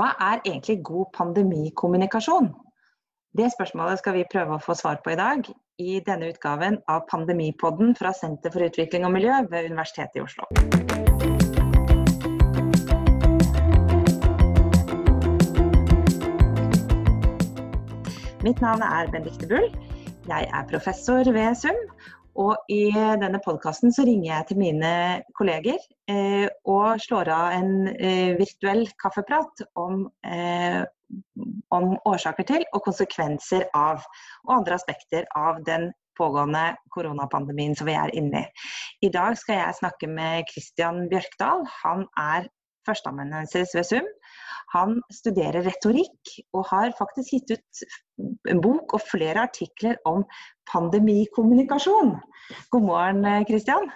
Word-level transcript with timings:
Hva 0.00 0.14
er 0.24 0.38
egentlig 0.48 0.78
god 0.80 1.10
pandemikommunikasjon? 1.12 2.46
Det 3.36 3.50
spørsmålet 3.52 4.00
skal 4.00 4.14
vi 4.16 4.22
prøve 4.32 4.54
å 4.56 4.62
få 4.64 4.72
svar 4.78 5.02
på 5.04 5.10
i 5.12 5.16
dag 5.18 5.44
i 5.76 5.98
denne 6.06 6.30
utgaven 6.32 6.78
av 6.88 7.02
Pandemipodden 7.10 7.92
fra 7.98 8.14
Senter 8.16 8.54
for 8.54 8.64
utvikling 8.64 9.04
og 9.04 9.12
miljø 9.12 9.34
ved 9.52 9.68
Universitetet 9.68 10.16
i 10.16 10.22
Oslo. 10.24 10.48
Mitt 18.40 18.64
navn 18.64 18.86
er 18.88 19.12
Benedicte 19.12 19.52
Bull. 19.52 19.68
Jeg 20.32 20.48
er 20.48 20.70
professor 20.72 21.28
ved 21.28 21.60
SUM, 21.60 21.76
og 22.40 22.72
i 22.72 22.88
denne 22.94 23.40
podkasten 23.44 23.92
så 23.92 24.04
ringer 24.06 24.30
jeg 24.30 24.48
til 24.48 24.60
mine 24.60 24.92
kolleger 25.36 25.80
eh, 26.10 26.46
og 26.68 27.00
slår 27.02 27.30
av 27.34 27.56
en 27.58 27.72
eh, 27.92 28.36
virtuell 28.38 28.86
kaffeprat 29.02 29.64
om, 29.80 30.06
eh, 30.24 30.80
om, 31.76 31.96
årsaker 32.08 32.48
til 32.48 32.64
og 32.72 32.84
konsekvenser 32.86 33.66
av, 33.76 34.06
og 34.46 34.54
andre 34.60 34.78
aspekter 34.78 35.28
av 35.36 35.60
den 35.66 35.90
pågående 36.18 36.74
koronapandemien 36.94 37.76
som 37.76 37.88
vi 37.88 37.96
er 37.96 38.12
inne 38.16 38.44
i. 38.44 38.64
I 39.08 39.12
dag 39.12 39.36
skal 39.40 39.60
jeg 39.60 39.80
snakke 39.80 40.08
med 40.10 40.48
Christian 40.52 41.06
Bjørkdal. 41.12 41.64
Han 41.82 42.06
er 42.20 42.48
førsteamanuensis 42.88 43.76
ved 43.76 43.88
SUM. 43.88 44.08
Han 44.74 45.00
studerer 45.12 45.64
retorikk 45.66 46.34
og 46.54 46.68
har 46.70 46.92
faktisk 46.98 47.34
gitt 47.34 47.56
ut 47.56 47.82
en 48.50 48.60
bok 48.62 48.94
og 48.98 49.02
flere 49.08 49.46
artikler 49.48 49.98
om 50.08 50.22
pandemikommunikasjon. 50.70 52.14
God 52.70 52.86
morgen, 52.86 53.26
Kristian. 53.48 53.90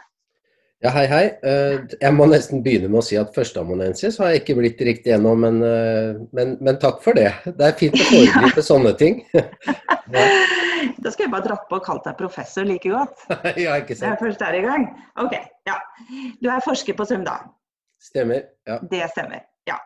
Ja, 0.84 0.90
hei, 0.92 1.06
hei. 1.08 1.22
Eh, 1.48 1.78
jeg 1.96 2.12
må 2.12 2.26
nesten 2.28 2.60
begynne 2.64 2.90
med 2.92 3.00
å 3.00 3.04
si 3.06 3.16
at 3.16 3.30
førsteamanuensis 3.32 4.18
har 4.20 4.34
jeg 4.34 4.42
ikke 4.42 4.58
blitt 4.58 4.82
riktig 4.84 5.14
gjennom, 5.14 5.40
men, 5.40 5.62
eh, 5.64 6.18
men, 6.36 6.58
men, 6.60 6.76
takk 6.82 6.98
for 7.04 7.16
det. 7.16 7.30
Det 7.46 7.70
er 7.70 7.78
fint 7.78 7.96
å 7.96 8.04
foregripe 8.10 8.60
ja. 8.60 8.66
sånne 8.68 8.92
ting. 9.00 9.22
ja. 9.32 10.28
Da 11.00 11.08
skal 11.12 11.24
jeg 11.24 11.32
bare 11.32 11.46
dratt 11.46 11.64
på 11.70 11.78
og 11.78 11.84
kalt 11.84 12.04
deg 12.04 12.16
professor 12.18 12.66
like 12.68 12.90
godt. 12.92 13.22
ja, 13.64 13.78
ikke 13.80 13.96
sant. 13.96 14.10
Jeg 14.10 14.20
først 14.20 14.42
er 14.44 14.58
i 14.58 14.62
gang. 14.64 14.84
Ok, 15.20 15.32
ja. 15.68 15.78
Du 16.42 16.50
er 16.52 16.64
forsker 16.64 16.96
på 16.98 17.06
SUM, 17.08 17.24
da? 17.24 17.38
Stemmer. 18.04 18.44
ja. 18.68 18.76
Det 18.90 19.08
stemmer, 19.14 19.46
ja. 19.68 19.78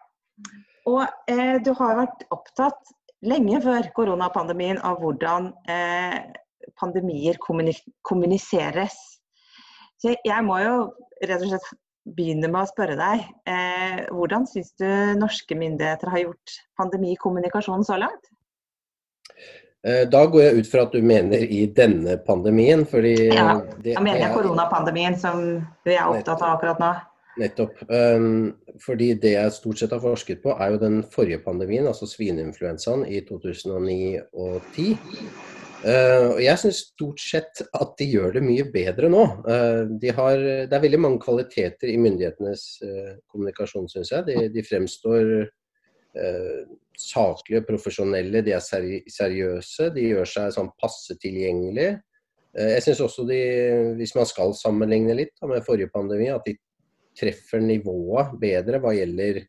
Og 0.89 1.03
eh, 1.31 1.57
du 1.65 1.73
har 1.79 1.99
vært 2.03 2.25
opptatt 2.35 2.95
lenge 3.27 3.61
før 3.65 3.91
koronapandemien 3.97 4.79
av 4.87 5.01
hvordan 5.03 5.51
eh, 5.69 6.21
pandemier 6.79 7.39
kommuniseres. 7.43 8.97
Så 9.99 10.15
jeg 10.15 10.47
må 10.47 10.61
jo 10.63 10.75
rett 11.27 11.43
og 11.43 11.51
slett 11.51 11.71
begynne 12.17 12.49
med 12.49 12.63
å 12.63 12.71
spørre 12.71 12.97
deg. 12.99 13.25
Eh, 13.51 14.03
hvordan 14.15 14.47
syns 14.49 14.73
du 14.81 14.89
norske 15.19 15.57
myndigheter 15.59 16.13
har 16.13 16.25
gjort 16.25 16.59
pandemikommunikasjonen 16.81 17.87
så 17.87 17.99
langt? 18.01 18.31
Eh, 19.87 20.05
da 20.11 20.25
går 20.27 20.43
jeg 20.43 20.63
ut 20.63 20.71
fra 20.71 20.87
at 20.87 20.95
du 20.95 21.05
mener 21.05 21.43
i 21.45 21.65
denne 21.75 22.17
pandemien, 22.27 22.87
fordi 22.89 23.15
Ja, 23.29 23.59
da 23.61 24.01
mener 24.01 24.25
jeg 24.25 24.35
koronapandemien 24.35 25.19
som 25.21 25.45
vi 25.87 25.95
er 25.95 26.09
opptatt 26.09 26.43
av 26.43 26.57
akkurat 26.57 26.83
nå. 26.83 26.95
Nettopp. 27.39 27.79
Um, 27.87 28.57
fordi 28.83 29.13
det 29.23 29.35
jeg 29.37 29.55
stort 29.55 29.79
sett 29.81 29.95
har 29.95 30.03
forsket 30.03 30.43
på, 30.43 30.55
er 30.59 30.75
jo 30.75 30.81
den 30.83 30.99
forrige 31.13 31.41
pandemien, 31.45 31.87
altså 31.87 32.09
svineinfluensaen 32.11 33.07
i 33.07 33.23
2009 33.29 34.19
og 34.33 34.59
2010. 34.75 34.99
Uh, 35.79 36.35
og 36.35 36.41
jeg 36.43 36.59
syns 36.59 36.81
stort 36.89 37.21
sett 37.23 37.61
at 37.63 37.93
de 38.01 38.09
gjør 38.11 38.33
det 38.35 38.43
mye 38.43 38.65
bedre 38.73 39.11
nå. 39.13 39.23
Uh, 39.47 39.85
de 40.03 40.11
har, 40.11 40.43
det 40.67 40.75
er 40.75 40.83
veldig 40.83 41.01
mange 41.05 41.23
kvaliteter 41.23 41.93
i 41.93 42.01
myndighetenes 42.03 42.65
uh, 42.83 43.13
kommunikasjon, 43.31 43.87
syns 43.93 44.11
jeg. 44.15 44.27
De, 44.27 44.51
de 44.55 44.67
fremstår 44.67 45.33
saklige, 46.99 47.61
profesjonelle, 47.63 48.41
de 48.43 48.51
er 48.57 48.63
seri 48.65 48.97
seriøse. 49.13 49.93
De 49.95 50.07
gjør 50.09 50.27
seg 50.27 50.55
sånn 50.57 50.71
passe 50.81 51.15
tilgjengelig. 51.23 51.93
Jeg 52.59 52.81
syns 52.83 53.03
også 53.05 53.23
de, 53.29 53.39
hvis 54.01 54.17
man 54.17 54.27
skal 54.27 54.57
sammenligne 54.59 55.15
litt 55.15 55.37
da, 55.37 55.47
med 55.53 55.63
forrige 55.63 55.93
pandemi, 55.95 56.27
at 56.33 56.43
de 56.49 56.57
treffer 57.19 57.63
nivået 57.65 58.37
bedre 58.41 58.81
hva 58.83 58.95
gjelder, 58.97 59.43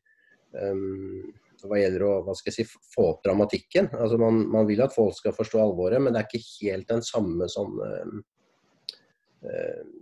um, 0.57 1.29
hva 1.63 1.79
gjelder 1.79 2.05
å 2.07 2.11
hva 2.25 2.35
skal 2.37 2.53
jeg 2.53 2.65
si, 2.65 2.81
få 2.95 3.07
opp 3.13 3.23
dramatikken. 3.25 3.91
Altså 3.97 4.19
man, 4.21 4.41
man, 4.51 4.67
vil 4.69 4.83
at 4.85 4.95
folk 4.95 5.17
skal 5.17 5.35
forstå 5.35 5.61
alvoret, 5.63 6.01
men 6.01 6.15
det 6.15 6.23
er 6.23 6.29
ikke 6.29 6.69
helt 6.69 6.89
den 6.89 7.05
samme 7.05 7.49
sånn 7.51 7.79
um, 7.79 8.21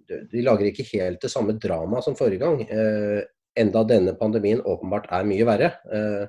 De 0.07 0.41
lager 0.41 0.71
ikke 0.71 0.87
helt 0.95 1.21
det 1.21 1.29
samme 1.29 1.57
dramaet 1.61 2.07
som 2.07 2.17
forrige 2.17 2.45
gang. 2.45 2.63
Uh, 2.71 3.21
enda 3.57 3.83
denne 3.89 4.13
pandemien 4.17 4.63
åpenbart 4.65 5.09
er 5.13 5.27
mye 5.27 5.47
verre. 5.49 5.73
Uh, 5.89 6.25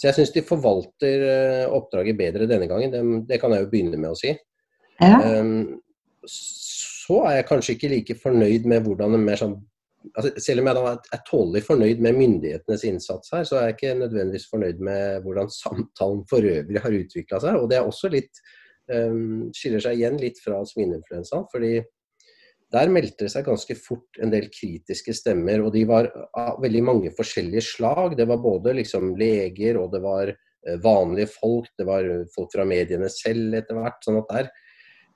så 0.00 0.08
jeg 0.08 0.16
syns 0.16 0.30
de 0.32 0.40
forvalter 0.48 1.22
oppdraget 1.76 2.16
bedre 2.16 2.46
denne 2.48 2.64
gangen. 2.70 2.92
Det, 2.92 3.00
det, 3.28 3.36
kan 3.42 3.52
jeg 3.52 3.66
jo 3.66 3.68
begynne 3.68 3.98
med 4.00 4.14
å 4.14 4.16
si. 4.16 4.30
Ja. 4.96 5.18
Um, 5.20 5.80
så 7.10 7.24
er 7.26 7.40
jeg 7.40 7.48
kanskje 7.48 7.74
ikke 7.76 7.90
like 7.90 8.16
fornøyd 8.22 8.68
med 8.70 8.84
hvordan 8.86 9.16
en 9.16 9.24
mer 9.26 9.40
sånn 9.40 9.56
altså, 10.14 10.32
Selv 10.40 10.62
om 10.62 10.70
jeg 10.70 10.78
da 10.78 10.94
er 11.16 11.22
tålelig 11.28 11.62
fornøyd 11.66 12.02
med 12.04 12.18
myndighetenes 12.18 12.86
innsats 12.88 13.34
her, 13.34 13.44
så 13.48 13.58
er 13.58 13.68
jeg 13.68 13.78
ikke 13.78 13.94
nødvendigvis 14.00 14.48
fornøyd 14.50 14.82
med 14.90 15.22
hvordan 15.26 15.52
samtalen 15.54 16.24
for 16.30 16.46
øvrig 16.46 16.82
har 16.84 16.98
utvikla 17.02 17.40
seg. 17.42 17.60
Og 17.60 17.70
det 17.70 17.78
er 17.78 17.88
også 17.88 18.10
litt 18.12 18.42
um, 18.90 19.48
skiller 19.56 19.82
seg 19.84 19.98
igjen 19.98 20.20
litt 20.20 20.40
fra 20.44 20.62
svineinfluensaen. 20.66 21.48
fordi 21.52 21.80
der 22.70 22.92
meldte 22.92 23.26
det 23.26 23.32
seg 23.32 23.48
ganske 23.48 23.74
fort 23.82 24.18
en 24.22 24.30
del 24.30 24.46
kritiske 24.54 25.14
stemmer, 25.18 25.64
og 25.64 25.72
de 25.74 25.82
var 25.90 26.06
av 26.38 26.60
veldig 26.62 26.82
mange 26.86 27.10
forskjellige 27.16 27.64
slag. 27.66 28.14
Det 28.18 28.28
var 28.30 28.42
både 28.44 28.76
liksom 28.78 29.16
leger, 29.18 29.78
og 29.80 29.90
det 29.94 30.00
var 30.04 30.30
eh, 30.30 30.76
vanlige 30.84 31.32
folk, 31.34 31.72
det 31.78 31.86
var 31.88 32.06
folk 32.34 32.52
fra 32.54 32.66
mediene 32.68 33.10
selv 33.10 33.58
etter 33.58 33.78
hvert. 33.80 33.98
sånn 34.06 34.20
at 34.22 34.30
der 34.36 34.52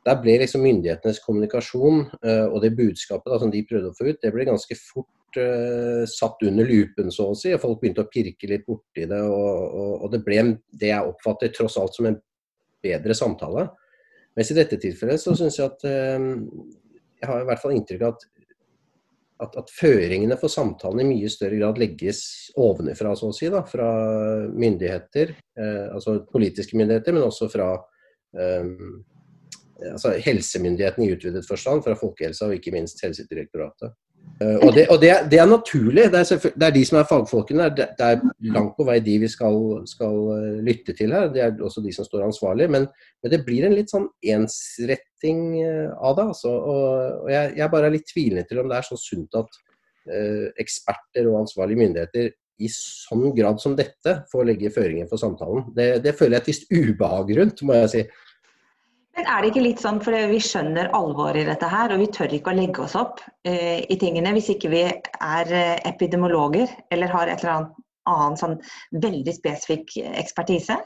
der 0.04 0.20
ble 0.20 0.36
liksom 0.42 0.64
myndighetenes 0.64 1.20
kommunikasjon 1.24 2.02
uh, 2.12 2.46
og 2.50 2.58
det 2.64 2.74
budskapet 2.76 3.30
da, 3.32 3.38
som 3.40 3.52
de 3.52 3.64
prøvde 3.68 3.92
å 3.92 3.96
få 3.96 4.10
ut, 4.10 4.20
det 4.20 4.32
ble 4.34 4.44
ganske 4.48 4.76
fort 4.76 5.38
uh, 5.40 6.04
satt 6.10 6.44
under 6.44 6.68
lupen, 6.68 7.08
så 7.14 7.30
å 7.32 7.38
si. 7.38 7.54
og 7.54 7.62
Folk 7.62 7.80
begynte 7.80 8.04
å 8.04 8.10
pirke 8.12 8.50
litt 8.50 8.66
borti 8.68 9.06
det. 9.08 9.22
Og, 9.24 9.64
og, 9.64 9.94
og, 10.02 10.10
det 10.12 10.20
ble 10.26 10.44
det 10.76 10.92
jeg 10.92 11.14
oppfatter 11.14 11.54
tross 11.56 11.78
alt 11.80 11.96
som 11.96 12.10
en 12.10 12.20
bedre 12.84 13.16
samtale. 13.16 13.70
Mens 14.36 14.50
i 14.50 14.58
dette 14.58 14.76
tilfellet 14.82 15.22
så 15.22 15.32
syns 15.38 15.56
jeg 15.60 15.70
at 15.70 15.88
uh, 15.88 16.30
Jeg 17.22 17.30
har 17.30 17.40
i 17.40 17.48
hvert 17.48 17.62
fall 17.62 17.76
inntrykk 17.78 18.04
av 18.04 18.12
at, 18.18 18.28
at, 19.46 19.58
at, 19.62 19.72
føringene 19.72 20.36
for 20.36 20.52
samtalen 20.52 21.00
i 21.00 21.08
mye 21.14 21.32
større 21.32 21.56
grad 21.62 21.80
legges 21.80 22.20
ovenfra, 22.60 23.16
så 23.16 23.32
å 23.32 23.36
si. 23.40 23.48
da, 23.48 23.64
Fra 23.64 23.88
myndigheter, 24.52 25.32
altså 25.96 26.18
politiske 26.28 26.76
myndigheter, 26.76 27.16
men 27.16 27.24
også 27.24 27.48
fra 27.52 27.72
um, 28.36 29.00
altså 29.92 30.14
helsemyndighetene 30.22 31.06
i 31.06 31.14
utvidet 31.16 31.44
forstand, 31.48 31.82
fra 31.84 31.96
folkehelsa 31.98 32.48
og 32.48 32.58
ikke 32.58 32.74
minst 32.74 33.02
Helsedirektoratet. 33.04 33.94
Uh, 34.42 34.58
og, 34.66 34.70
det, 34.74 34.86
og 34.90 34.98
det, 34.98 35.10
er, 35.12 35.26
det, 35.30 35.38
er, 35.38 35.46
naturlig. 35.46 36.08
Det 36.10 36.20
er, 36.20 36.46
det 36.58 36.66
er, 36.66 36.72
de 36.74 36.84
som 36.88 36.98
er 36.98 37.06
fagfolkene. 37.06 37.68
Det, 37.76 37.86
det, 37.98 38.06
er 38.06 38.52
langt 38.54 38.74
på 38.78 38.86
vei 38.88 38.96
de 39.04 39.18
vi 39.22 39.28
skal, 39.30 39.58
skal, 39.86 40.16
eh, 40.34 40.62
lytte 40.66 40.94
til 40.98 41.14
her. 41.14 41.28
Det 41.30 41.42
er 41.44 41.60
også 41.62 41.84
de 41.84 41.92
som 41.94 42.06
står 42.06 42.24
ansvarlig. 42.26 42.66
Men, 42.72 42.88
men 43.22 43.32
det 43.32 43.44
blir 43.46 43.66
en 43.68 43.76
litt 43.76 43.92
sånn 43.94 44.08
ensretting 44.34 45.44
eh, 45.62 45.92
av 45.94 46.16
det. 46.18 46.26
Altså. 46.34 46.50
Og, 46.50 47.20
og 47.26 47.30
jeg, 47.30 47.52
jeg, 47.60 47.70
bare 47.76 47.90
er 47.90 47.94
litt 47.94 48.10
tvilende 48.10 48.46
til 48.48 48.64
om 48.64 48.72
det 48.72 48.80
er 48.80 48.88
så 48.88 48.98
sunt 48.98 49.38
at 49.38 49.60
uh, 50.10 50.48
eksperter 50.64 51.30
og 51.30 51.44
ansvarlige 51.44 51.84
myndigheter 51.84 52.32
i 52.62 52.70
sånn 52.70 53.30
grad 53.36 53.62
som 53.62 53.74
dette 53.78 54.20
får 54.30 54.50
legge 54.50 54.72
føringer 54.74 55.08
for 55.10 55.20
samtalen. 55.20 55.70
Det, 55.74 56.14
føler 56.18 56.38
jeg 56.38 56.42
et 56.42 56.50
visst 56.52 56.68
ubehag 56.74 57.32
rundt, 57.38 57.62
må 57.66 57.78
jeg 57.82 57.90
si. 57.92 58.04
Men 59.14 59.28
er 59.30 59.42
det 59.42 59.52
ikke 59.52 59.62
litt 59.62 59.82
sånn, 59.82 60.00
for 60.02 60.16
vi 60.30 60.40
skjønner 60.42 60.90
alvoret 60.96 61.44
i 61.44 61.46
dette 61.46 61.68
her, 61.70 61.92
og 61.94 62.02
vi 62.02 62.10
tør 62.14 62.32
ikke 62.34 62.50
å 62.50 62.58
legge 62.58 62.82
oss 62.82 62.96
opp 62.98 63.22
eh, 63.46 63.84
i 63.86 63.96
tingene 64.00 64.32
hvis 64.34 64.50
ikke 64.56 64.72
vi 64.72 64.82
er 64.90 65.52
eh, 65.54 65.76
epidemiologer 65.86 66.72
eller 66.90 67.12
har 67.12 67.30
et 67.30 67.44
eller 67.44 67.54
annet 67.54 67.80
annen 68.10 68.38
sånn 68.38 68.56
veldig 69.02 69.34
spesifikk 69.34 69.96
ekspertise? 70.12 70.78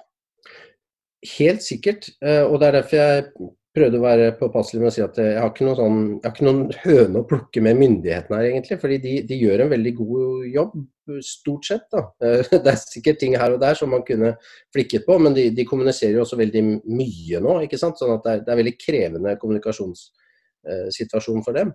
Helt 1.38 1.64
sikkert, 1.66 2.10
eh, 2.22 2.44
og 2.44 2.60
det 2.60 2.68
er 2.68 2.76
derfor 2.78 3.00
jeg 3.00 3.48
prøvde 3.78 3.98
å 3.98 4.04
være 4.04 4.28
påpasselig 4.38 4.82
med 4.82 4.90
å 4.90 4.94
si 4.94 5.02
at 5.04 5.18
jeg 5.20 5.38
har 5.38 5.50
ikke 5.50 5.66
noen, 5.66 5.78
sånn, 5.80 5.98
har 6.22 6.34
ikke 6.34 6.46
noen 6.46 6.62
høne 6.84 7.22
å 7.22 7.26
plukke 7.28 7.64
med 7.64 7.80
myndighetene 7.80 8.38
her, 8.38 8.50
egentlig. 8.52 8.78
fordi 8.82 9.00
de, 9.02 9.16
de, 9.28 9.40
gjør 9.42 9.64
en 9.64 9.74
veldig 9.74 9.94
god 9.98 10.46
jobb, 10.54 10.78
stort 11.24 11.64
sett. 11.68 11.86
da. 11.92 12.00
Det 12.52 12.72
er 12.72 12.78
sikkert 12.80 13.18
ting 13.22 13.32
her 13.38 13.50
og 13.54 13.60
der 13.62 13.74
som 13.78 13.88
man 13.94 14.04
kunne 14.06 14.30
flikket 14.74 15.02
på, 15.06 15.14
men 15.22 15.32
de, 15.36 15.44
de 15.54 15.64
kommuniserer 15.68 16.14
jo 16.18 16.24
også 16.24 16.40
veldig 16.40 16.62
mye 16.84 17.38
nå. 17.44 17.52
ikke 17.66 17.80
sant? 17.80 17.98
Sånn 18.00 18.16
at 18.16 18.24
det 18.24 18.32
er, 18.32 18.38
det 18.46 18.52
er 18.54 18.60
veldig 18.62 18.76
krevende 18.80 19.36
kommunikasjonssituasjon 19.42 21.44
for 21.46 21.52
dem. 21.58 21.68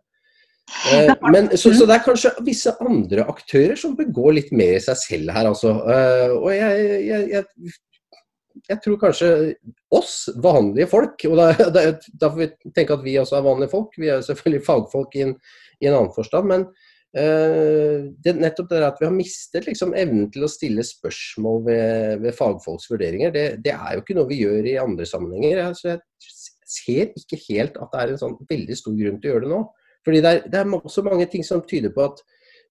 Eh, 0.94 1.12
men, 1.34 1.44
så, 1.58 1.68
så, 1.76 1.86
det 1.86 1.96
er 1.98 2.06
kanskje 2.06 2.30
visse 2.48 2.72
andre 2.84 3.22
aktører 3.28 3.76
som 3.80 3.98
begår 4.00 4.32
litt 4.40 4.52
mer 4.56 4.74
i 4.78 4.84
seg 4.84 4.98
selv 5.02 5.28
her, 5.36 5.46
altså. 5.50 5.72
Eh, 5.92 6.32
og 6.38 6.50
jeg, 6.56 6.72
jeg, 7.10 7.22
jeg 7.34 7.44
jeg 8.70 8.80
tror 8.84 9.00
kanskje 9.02 9.30
oss, 9.94 10.16
vanlige 10.42 10.88
folk, 10.92 11.26
og 11.30 11.40
da, 11.40 11.48
da, 11.74 11.86
da, 12.22 12.30
får 12.30 12.38
vi 12.38 12.72
tenke 12.76 12.96
at 12.96 13.06
vi 13.06 13.18
også 13.20 13.40
er 13.40 13.48
vanlige 13.48 13.74
folk, 13.74 13.96
vi 14.00 14.12
er 14.14 14.24
selvfølgelig 14.26 14.66
fagfolk 14.68 15.18
i 15.18 15.26
en, 15.28 15.36
i 15.82 15.90
en 15.90 15.98
annen 15.98 16.14
forstand, 16.16 16.50
men, 16.52 16.68
det, 17.14 18.34
nettopp 18.42 18.72
det 18.72 18.80
at 18.88 18.98
vi 18.98 19.06
har 19.06 19.14
mistet 19.14 19.68
liksom, 19.70 19.92
evnen 19.94 20.32
til 20.34 20.48
å 20.48 20.50
stille 20.50 20.82
spørsmål 20.88 21.60
ved, 21.68 22.24
ved 22.24 22.38
fagfolks 22.38 22.90
vurderinger, 22.90 23.34
det, 23.36 23.46
det, 23.66 23.76
er 23.76 23.96
jo 23.96 24.02
ikke 24.02 24.18
noe 24.18 24.30
vi 24.32 24.40
gjør 24.42 24.70
i 24.72 24.80
andre 24.82 25.06
sammenhenger. 25.06 25.62
Altså, 25.68 25.94
jeg 25.94 26.34
ser 26.74 27.14
ikke 27.20 27.42
helt 27.50 27.78
at 27.78 27.94
det 27.94 28.02
er 28.02 28.14
en 28.14 28.22
sånn 28.24 28.38
veldig 28.50 28.78
stor 28.80 28.98
grunn 28.98 29.22
til 29.22 29.30
å 29.30 29.36
gjøre 29.36 29.46
det 29.46 29.54
nå. 29.54 29.64
Fordi 30.04 30.24
det 30.26 30.32
er, 30.32 30.42
det 30.50 30.60
er 30.64 30.74
også 30.80 31.06
mange 31.06 31.30
ting 31.32 31.46
som 31.48 31.62
tyder 31.70 31.94
på 31.94 32.08
at 32.10 32.24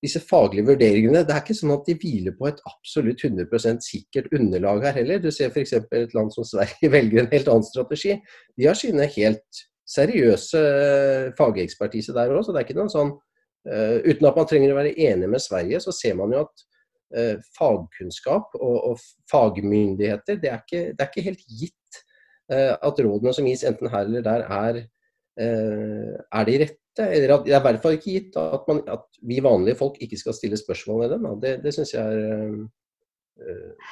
disse 0.03 0.19
faglige 0.27 0.67
vurderingene, 0.67 1.23
det 1.23 1.31
er 1.31 1.43
ikke 1.45 1.55
sånn 1.55 1.77
at 1.77 1.87
de 1.87 1.95
hviler 2.03 2.35
på 2.35 2.49
et 2.49 2.59
absolutt 2.67 3.23
100% 3.23 3.85
sikkert 3.87 4.33
underlag 4.35 4.83
her 4.89 4.97
heller. 4.99 5.21
Du 5.23 5.31
ser 5.31 5.53
f.eks. 5.53 5.77
et 5.79 6.17
land 6.17 6.35
som 6.35 6.47
Sverige 6.47 6.91
velger 6.97 7.23
en 7.23 7.31
helt 7.31 7.51
annen 7.53 7.69
strategi. 7.69 8.17
De 8.59 8.67
har 8.67 8.79
sine 8.79 9.07
helt 9.15 9.63
seriøse 9.93 10.63
fagekspertise 11.39 12.15
der 12.17 12.35
òg, 12.35 12.43
så 12.43 12.55
det 12.55 12.63
er 12.63 12.67
ikke 12.67 12.81
noen 12.81 12.91
sånn 12.91 13.15
Uten 13.63 14.27
at 14.27 14.39
man 14.39 14.47
trenger 14.51 14.73
å 14.73 14.79
være 14.81 14.95
enig 14.99 15.29
med 15.31 15.43
Sverige, 15.43 15.79
så 15.85 15.93
ser 15.95 16.17
man 16.19 16.33
jo 16.35 16.41
at 16.43 16.65
uh, 17.15 17.37
fagkunnskap 17.59 18.57
og, 18.59 18.79
og, 18.91 19.05
fagmyndigheter, 19.31 20.41
det 20.43 20.51
er, 20.51 20.65
ikke, 20.65 20.81
det 20.93 21.05
er 21.05 21.11
ikke 21.13 21.27
helt 21.29 21.45
gitt 21.61 22.01
uh, 22.53 22.75
at 22.75 23.03
rådene 23.07 23.35
som 23.37 23.47
gis 23.47 23.63
enten 23.69 23.93
her 23.93 24.09
eller 24.09 24.27
der, 24.27 24.47
er, 24.51 24.83
er 25.39 26.49
de 26.49 26.57
rette 26.61 27.07
eller 27.07 27.31
at, 27.39 27.47
det 27.47 27.55
er 27.55 27.63
i 27.63 27.65
hvert 27.65 27.85
fall 27.85 27.95
ikke 27.97 28.17
gitt 28.19 28.35
at, 28.37 28.67
man, 28.69 28.83
at, 28.93 29.07
vi 29.25 29.39
vanlige 29.45 29.79
folk 29.79 29.95
ikke 30.05 30.19
skal 30.21 30.37
stille 30.37 30.59
spørsmål 30.61 31.05
ved 31.05 31.15
dem. 31.15 31.29
Det, 31.41 31.53
det 31.65 31.73
syns 31.73 31.95
jeg 31.95 32.03
er 32.03 32.51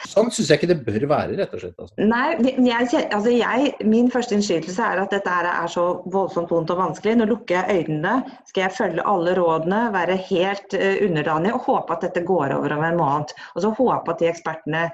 Sånn 0.08 0.30
syns 0.32 0.50
jeg 0.50 0.60
ikke 0.60 0.68
det 0.70 0.78
bør 0.86 1.06
være, 1.10 1.36
rett 1.38 1.54
og 1.54 1.62
slett. 1.62 1.76
Altså. 1.82 2.06
Nei, 2.10 2.54
jeg, 2.66 2.88
altså 3.14 3.32
jeg, 3.34 3.72
Min 3.88 4.10
første 4.12 4.36
innskytelse 4.36 4.86
er 4.86 5.02
at 5.02 5.14
dette 5.14 5.36
er 5.40 5.70
så 5.72 5.84
voldsomt 6.12 6.52
vondt 6.52 6.72
og 6.74 6.80
vanskelig. 6.80 7.16
Nå 7.20 7.28
lukker 7.30 7.58
jeg 7.58 7.84
øynene, 7.84 8.14
skal 8.50 8.66
jeg 8.66 8.76
følge 8.78 9.06
alle 9.12 9.36
rådene, 9.38 9.80
være 9.94 10.18
helt 10.30 10.76
uh, 10.76 10.96
underdanig 11.06 11.54
og 11.56 11.64
håpe 11.68 11.96
at 11.96 12.06
dette 12.08 12.24
går 12.26 12.56
over 12.58 12.76
om 12.76 12.84
en 12.86 13.00
måned. 13.00 13.34
Og 13.54 13.64
så 13.64 13.72
håpe 13.78 14.14
at 14.14 14.22
de 14.22 14.30
ekspertene 14.30 14.84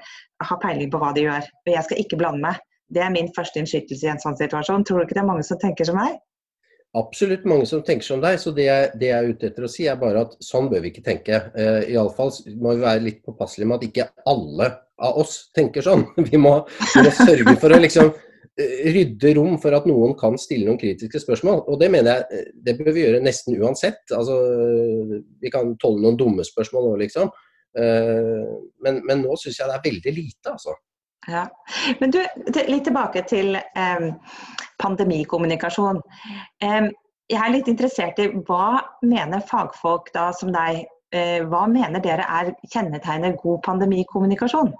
har 0.51 0.63
peiling 0.63 0.93
på 0.93 1.01
hva 1.01 1.13
de 1.15 1.27
gjør. 1.27 1.51
Og 1.65 1.73
jeg 1.73 1.87
skal 1.89 2.03
ikke 2.03 2.19
blande 2.21 2.43
meg. 2.45 2.63
Det 2.93 3.03
er 3.03 3.11
min 3.11 3.27
første 3.35 3.59
innskytelse 3.59 4.07
i 4.07 4.13
en 4.13 4.21
sånn 4.23 4.37
situasjon. 4.39 4.85
Tror 4.87 5.01
du 5.01 5.07
ikke 5.07 5.17
det 5.17 5.25
er 5.25 5.31
mange 5.31 5.45
som 5.47 5.59
tenker 5.61 5.87
som 5.87 5.97
meg? 5.99 6.19
Absolutt 6.99 7.45
mange 7.49 7.67
som 7.69 7.83
tenker 7.85 8.05
som 8.05 8.21
deg, 8.23 8.39
så 8.41 8.53
det 8.55 8.67
jeg, 8.67 8.91
det 8.99 9.09
jeg, 9.09 9.17
er 9.17 9.33
ute 9.33 9.49
etter 9.49 9.65
å 9.67 9.71
si 9.71 9.87
er 9.89 9.99
bare 9.99 10.25
at 10.25 10.35
sånn 10.43 10.69
bør 10.71 10.83
vi 10.83 10.91
ikke 10.91 11.05
tenke. 11.05 11.39
Uh, 11.55 11.81
Iallfall 11.87 12.33
må 12.57 12.75
vi 12.75 12.85
være 12.85 13.03
litt 13.05 13.19
påpasselige 13.25 13.69
med 13.69 13.79
at 13.79 13.87
ikke 13.87 14.07
alle 14.33 14.69
av 15.07 15.19
oss 15.21 15.35
tenker 15.55 15.85
sånn. 15.85 16.07
Vi 16.31 16.39
må, 16.41 16.55
vi 16.65 17.03
må 17.05 17.11
sørge 17.13 17.53
for 17.61 17.75
å 17.75 17.77
liksom 17.77 18.07
uh, 18.09 18.79
rydde 18.95 19.35
rom 19.37 19.59
for 19.61 19.77
at 19.77 19.85
noen 19.89 20.15
kan 20.17 20.39
stille 20.41 20.65
noen 20.65 20.79
kritiske 20.81 21.21
spørsmål. 21.21 21.61
Og 21.69 21.77
det 21.81 21.91
mener 21.93 22.15
jeg 22.15 22.39
eh, 22.39 22.47
det 22.65 22.77
bør 22.79 22.89
vi 22.95 23.03
gjøre 23.03 23.21
nesten 23.21 23.59
uansett. 23.61 24.01
Altså, 24.17 24.39
vi 25.37 25.53
kan 25.53 25.75
tåle 25.77 26.01
noen 26.01 26.17
dumme 26.17 26.45
spørsmål 26.47 26.89
nå, 26.89 26.95
liksom. 27.05 27.29
Men, 27.77 28.95
men, 29.05 29.19
nå 29.21 29.35
syns 29.37 29.59
jeg 29.59 29.69
det 29.69 29.75
er 29.75 29.83
veldig 29.83 30.13
lite, 30.15 30.55
altså. 30.55 30.73
Ja. 31.27 31.47
Men 31.99 32.13
du, 32.15 32.21
litt 32.69 32.85
tilbake 32.87 33.23
til 33.27 33.57
eh, 33.57 34.05
pandemikommunikasjon. 34.81 36.01
Jeg 37.27 37.39
er 37.43 37.51
litt 37.51 37.67
interessert 37.67 38.19
i 38.23 38.29
hva 38.47 38.79
mener 39.03 39.43
fagfolk 39.49 40.13
da 40.15 40.29
som 40.35 40.53
deg, 40.55 40.85
eh, 41.11 41.43
hva 41.43 41.65
mener 41.67 42.03
dere 42.03 42.23
er 42.39 42.53
kjennetegnet 42.71 43.41
god 43.41 43.59
pandemikommunikasjon? 43.65 44.71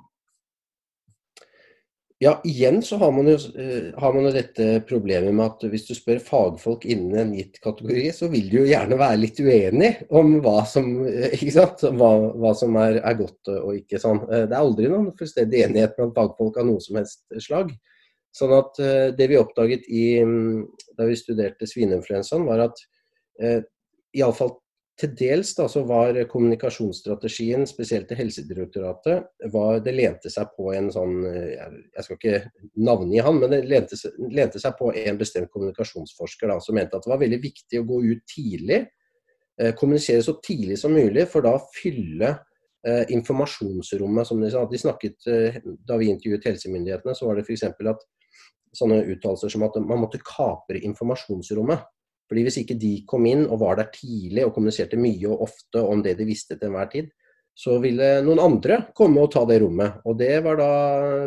Ja, 2.20 2.42
igjen 2.44 2.80
så 2.82 2.98
har 2.98 3.12
man, 3.14 3.28
jo, 3.30 3.36
eh, 3.62 4.00
har 4.02 4.14
man, 4.14 4.26
jo, 4.26 4.32
dette 4.34 4.80
problemet 4.90 5.36
med 5.38 5.44
at 5.46 5.66
hvis 5.70 5.84
du 5.86 5.92
spør 5.94 6.18
fagfolk 6.26 6.88
innen 6.90 7.14
en 7.22 7.36
gitt 7.38 7.60
kategori, 7.62 8.08
så 8.16 8.30
vil 8.32 8.48
de 8.50 8.58
jo 8.58 8.64
gjerne 8.66 8.98
være 8.98 9.20
litt 9.22 9.38
uenig 9.38 9.92
om 10.10 10.40
hva 10.42 10.64
som, 10.66 10.90
eh, 11.06 11.38
hva, 12.00 12.10
hva 12.34 12.56
som 12.58 12.74
er, 12.82 12.98
er, 13.04 13.20
godt 13.20 13.52
og 13.54 13.78
ikke 13.78 14.02
sånn. 14.02 14.24
Det 14.32 14.50
er 14.50 14.58
aldri 14.58 14.90
noen 14.90 15.12
fullstendig 15.20 15.62
enighet 15.68 15.94
blant 16.00 16.18
fagfolk 16.18 16.58
av 16.58 16.66
noe 16.72 16.82
som 16.82 16.98
helst 16.98 17.22
slag. 17.38 17.70
Sånn 18.34 18.54
at 18.54 18.82
Det 19.18 19.28
vi 19.30 19.38
oppdaget 19.38 19.86
i, 19.90 20.22
da 20.98 21.06
vi 21.10 21.16
studerte 21.18 21.70
svineinfluensaen, 21.70 22.46
var 22.50 22.66
at 22.68 22.82
iallfall 24.18 24.58
til 24.98 25.12
dels 25.14 25.52
da, 25.54 25.68
så 25.70 25.84
var 25.86 26.18
kommunikasjonsstrategien, 26.32 27.68
spesielt 27.70 28.08
til 28.10 28.18
Helsedirektoratet, 28.18 29.28
var, 29.54 29.78
det 29.86 29.94
lente 29.94 30.32
seg 30.34 30.50
på 30.58 30.72
en 30.74 30.90
sånn 30.94 31.20
eh, 31.30 31.52
Jeg 31.94 32.06
skal 32.06 32.18
ikke 32.18 32.40
navngi 32.82 33.22
han, 33.22 33.38
men 33.38 33.54
det 33.54 33.60
lente, 33.70 34.00
lente 34.34 34.62
seg 34.62 34.74
på 34.80 34.90
en 34.98 35.20
bestemt 35.20 35.52
kommunikasjonsforsker 35.54 36.50
da, 36.50 36.58
som 36.64 36.78
mente 36.80 36.98
at 36.98 37.06
det 37.06 37.14
var 37.14 37.22
veldig 37.22 37.40
viktig 37.44 37.82
å 37.82 37.88
gå 37.92 38.00
ut 38.08 38.24
tidlig. 38.34 38.88
Eh, 39.62 39.74
kommunisere 39.78 40.26
så 40.26 40.40
tidlig 40.42 40.80
som 40.82 40.94
mulig, 40.98 41.28
for 41.30 41.46
da 41.46 41.56
fylle 41.78 42.34
eh, 42.88 43.04
informasjonsrommet, 43.14 44.30
som 44.30 44.42
de 44.42 44.50
sa. 44.54 44.66
De 44.70 44.82
snakket, 44.82 45.20
eh, 45.30 45.60
da 45.86 45.98
vi 46.02 46.10
intervjuet 46.10 46.46
helsemyndighetene, 46.50 47.14
så 47.18 47.30
var 47.30 47.38
det 47.38 47.46
f.eks. 47.46 47.68
at 47.70 48.06
sånne 48.78 49.04
uttalelser 49.14 49.54
som 49.54 49.66
at 49.66 49.78
man 49.82 50.02
måtte 50.02 50.22
kapre 50.26 50.82
informasjonsrommet. 50.90 51.86
Fordi 52.28 52.44
Hvis 52.44 52.60
ikke 52.62 52.76
de 52.80 52.92
kom 53.08 53.26
inn 53.30 53.46
og 53.48 53.62
var 53.62 53.80
der 53.80 53.88
tidlig 53.94 54.44
og 54.46 54.54
kommuniserte 54.56 55.00
mye 55.00 55.30
og 55.32 55.46
ofte 55.48 55.80
om 55.80 56.02
det 56.04 56.18
de 56.20 56.28
visste 56.28 56.58
til 56.58 56.70
enhver 56.70 56.90
tid, 56.92 57.08
så 57.58 57.80
ville 57.82 58.20
noen 58.22 58.42
andre 58.44 58.76
komme 58.94 59.24
og 59.24 59.32
ta 59.34 59.42
det 59.50 59.58
rommet. 59.64 60.04
Og 60.06 60.18
det 60.20 60.36
var 60.46 60.60
da 60.60 60.72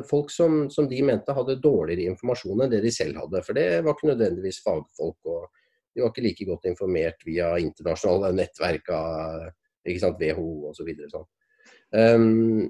folk 0.07 0.31
som, 0.31 0.69
som 0.71 0.87
de 0.91 1.01
mente 1.03 1.35
hadde 1.35 1.59
dårligere 1.59 2.13
informasjon 2.13 2.63
enn 2.63 2.71
det 2.71 2.85
de 2.85 2.93
selv 2.95 3.19
hadde. 3.19 3.41
For 3.43 3.59
det 3.59 3.81
var 3.83 3.97
ikke 3.97 4.13
nødvendigvis 4.13 4.61
fagfolk, 4.63 5.19
og 5.27 5.49
de 5.91 6.05
var 6.05 6.13
ikke 6.13 6.27
like 6.29 6.47
godt 6.47 6.69
informert 6.71 7.27
via 7.27 7.57
internasjonale 7.59 8.31
nettverk 8.39 8.93
av 8.95 9.49
ikke 9.89 10.05
sant, 10.05 10.23
WHO 10.23 10.71
osv. 10.71 10.93
Så 11.01 11.11
sånn. 11.17 11.27
Um, 11.91 12.69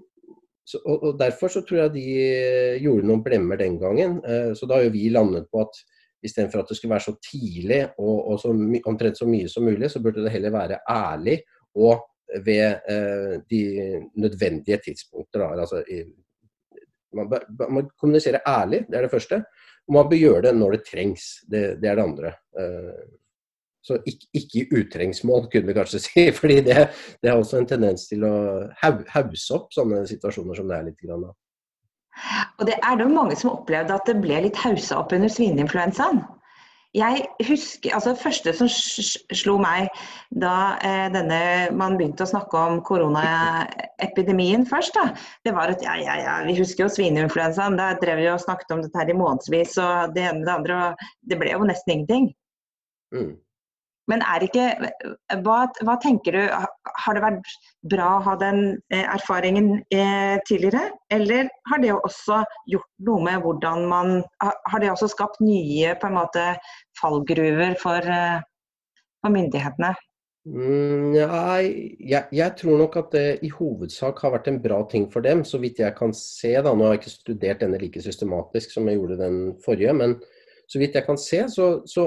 så, 0.65 0.81
og, 0.87 1.03
og, 1.03 1.15
Derfor 1.21 1.53
så 1.53 1.61
tror 1.67 1.83
jeg 1.83 1.95
de 1.99 2.07
gjorde 2.85 3.09
noen 3.11 3.25
blemmer 3.27 3.61
den 3.61 3.77
gangen. 3.81 4.21
Eh, 4.25 4.53
så 4.57 4.69
da 4.71 4.79
har 4.79 4.87
jo 4.87 4.95
vi 4.95 5.09
landet 5.13 5.49
på 5.51 5.65
at 5.65 5.81
istedenfor 6.23 6.63
at 6.63 6.71
det 6.71 6.77
skulle 6.77 6.95
være 6.95 7.07
så 7.07 7.15
tidlig 7.25 7.81
og, 7.99 8.17
og 8.33 8.41
så 8.41 8.53
omtrent 8.87 9.19
så 9.19 9.29
mye 9.29 9.49
som 9.49 9.65
mulig, 9.65 9.91
så 9.91 10.03
burde 10.03 10.25
det 10.25 10.33
heller 10.35 10.55
være 10.55 10.81
ærlig 10.91 11.39
og 11.75 12.03
ved 12.45 12.67
eh, 12.91 13.41
de 13.51 13.63
nødvendige 14.15 14.79
tidspunkter. 14.85 15.47
Altså, 15.47 15.83
i, 15.91 16.03
man, 17.15 17.31
bør, 17.31 17.71
man 17.71 17.91
kommuniserer 18.01 18.41
ærlig, 18.47 18.85
det 18.89 18.99
er 18.99 19.07
det 19.07 19.11
første. 19.11 19.43
Og 19.89 19.95
man 19.95 20.11
bør 20.11 20.17
gjøre 20.17 20.43
det 20.43 20.55
når 20.57 20.77
det 20.77 20.85
trengs. 20.91 21.25
Det, 21.51 21.63
det 21.83 21.91
er 21.91 21.99
det 21.99 22.03
andre. 22.03 22.33
Eh, 22.59 23.01
så 23.83 23.97
ikke, 24.07 24.27
ikke 24.35 24.81
utrengsmål, 24.81 25.47
kunne 25.53 25.67
vi 25.67 25.77
kanskje 25.77 26.03
si. 26.07 26.31
fordi 26.37 26.61
det, 26.67 26.89
det 27.23 27.31
er 27.31 27.37
også 27.37 27.59
en 27.59 27.69
tendens 27.69 28.09
til 28.11 28.25
å 28.29 28.35
hause 28.83 29.55
opp 29.57 29.73
sånne 29.75 30.05
situasjoner 30.09 30.59
som 30.59 30.69
det 30.69 30.79
er 30.79 30.91
litt 30.91 31.01
grann 31.01 31.31
av. 31.31 31.37
Og 32.59 32.67
det 32.69 32.77
er 32.81 32.99
det 33.01 33.09
mange 33.13 33.39
som 33.39 33.55
opplevde 33.55 33.97
at 33.97 34.07
det 34.09 34.21
ble 34.21 34.45
litt 34.47 34.61
haussa 34.61 35.01
opp 35.01 35.15
under 35.17 35.33
svineinfluensaen. 35.33 36.23
Jeg 36.95 37.23
husker, 37.47 37.93
altså 37.95 38.11
Det 38.11 38.19
første 38.19 38.53
som 38.59 38.69
slo 39.39 39.53
meg 39.63 39.93
da 40.43 40.55
eh, 40.83 41.07
denne, 41.15 41.39
man 41.79 41.95
begynte 41.99 42.27
å 42.27 42.31
snakke 42.33 42.59
om 42.59 42.81
koronaepidemien 42.83 44.67
først, 44.67 44.99
da, 44.99 45.13
det 45.47 45.55
var 45.55 45.71
at 45.71 45.85
ja, 45.87 45.95
ja, 46.03 46.17
ja, 46.19 46.35
vi 46.49 46.57
husker 46.59 46.89
jo 46.89 46.91
svineinfluensaen. 46.91 47.79
Da 47.79 47.93
drev 48.03 48.19
vi 48.19 48.27
og 48.33 48.43
snakket 48.43 48.75
om 48.75 48.83
dette 48.83 48.99
her 48.99 49.13
i 49.13 49.17
månedsvis 49.21 49.79
og 49.79 50.17
det 50.17 50.27
ene 50.27 50.41
med 50.41 50.51
det 50.51 50.57
andre. 50.57 50.81
og 50.89 51.31
Det 51.31 51.39
ble 51.39 51.55
jo 51.55 51.71
nesten 51.71 51.95
ingenting. 51.95 52.29
Mm. 53.15 53.33
Men 54.11 54.25
er 54.27 54.45
ikke 54.47 54.67
hva, 55.45 55.61
hva, 55.87 55.97
tenker 56.03 56.37
du, 56.37 56.43
har 57.05 57.17
det 57.17 57.23
vært 57.23 57.55
bra 57.93 58.09
å 58.17 58.25
ha 58.27 58.37
den 58.41 58.61
eh, 58.93 59.05
erfaringen 59.05 59.73
eh, 59.95 60.37
tidligere? 60.49 60.91
Eller 61.15 61.51
har 61.71 61.83
det 61.83 61.95
også 61.95 62.43
gjort 62.73 62.91
noe 63.07 63.25
med 63.29 63.45
hvordan 63.45 63.87
man 63.91 64.15
Har 64.43 64.83
det 64.83 64.91
også 64.93 65.11
skapt 65.13 65.43
nye 65.45 65.95
på 66.01 66.11
en 66.11 66.19
måte 66.19 66.47
fallgruver 67.01 67.77
for, 67.81 68.05
eh, 68.05 68.41
for 69.23 69.37
myndighetene? 69.37 69.95
Mm, 70.49 71.13
ja, 71.19 71.61
jeg, 71.61 72.25
jeg, 72.33 72.53
tror 72.57 72.79
nok 72.81 72.95
at 72.97 73.11
det 73.13 73.25
i 73.45 73.51
hovedsak 73.53 74.23
har 74.25 74.33
vært 74.33 74.49
en 74.49 74.61
bra 74.63 74.79
ting 74.89 75.05
for 75.13 75.21
dem, 75.25 75.43
så 75.45 75.61
vidt 75.61 75.83
jeg 75.83 75.93
kan 75.99 76.15
se. 76.17 76.55
da, 76.57 76.73
Nå 76.73 76.87
har 76.87 76.97
jeg 76.97 77.03
ikke 77.03 77.13
studert 77.13 77.61
denne 77.61 77.81
like 77.83 78.01
systematisk 78.03 78.73
som 78.73 78.89
jeg 78.89 78.97
gjorde 78.97 79.21
den 79.21 79.41
forrige, 79.65 79.93
men 80.01 80.17
så 80.71 80.81
vidt 80.81 80.97
jeg 80.97 81.05
kan 81.05 81.19
se, 81.21 81.43
så, 81.53 81.69
så 81.85 82.07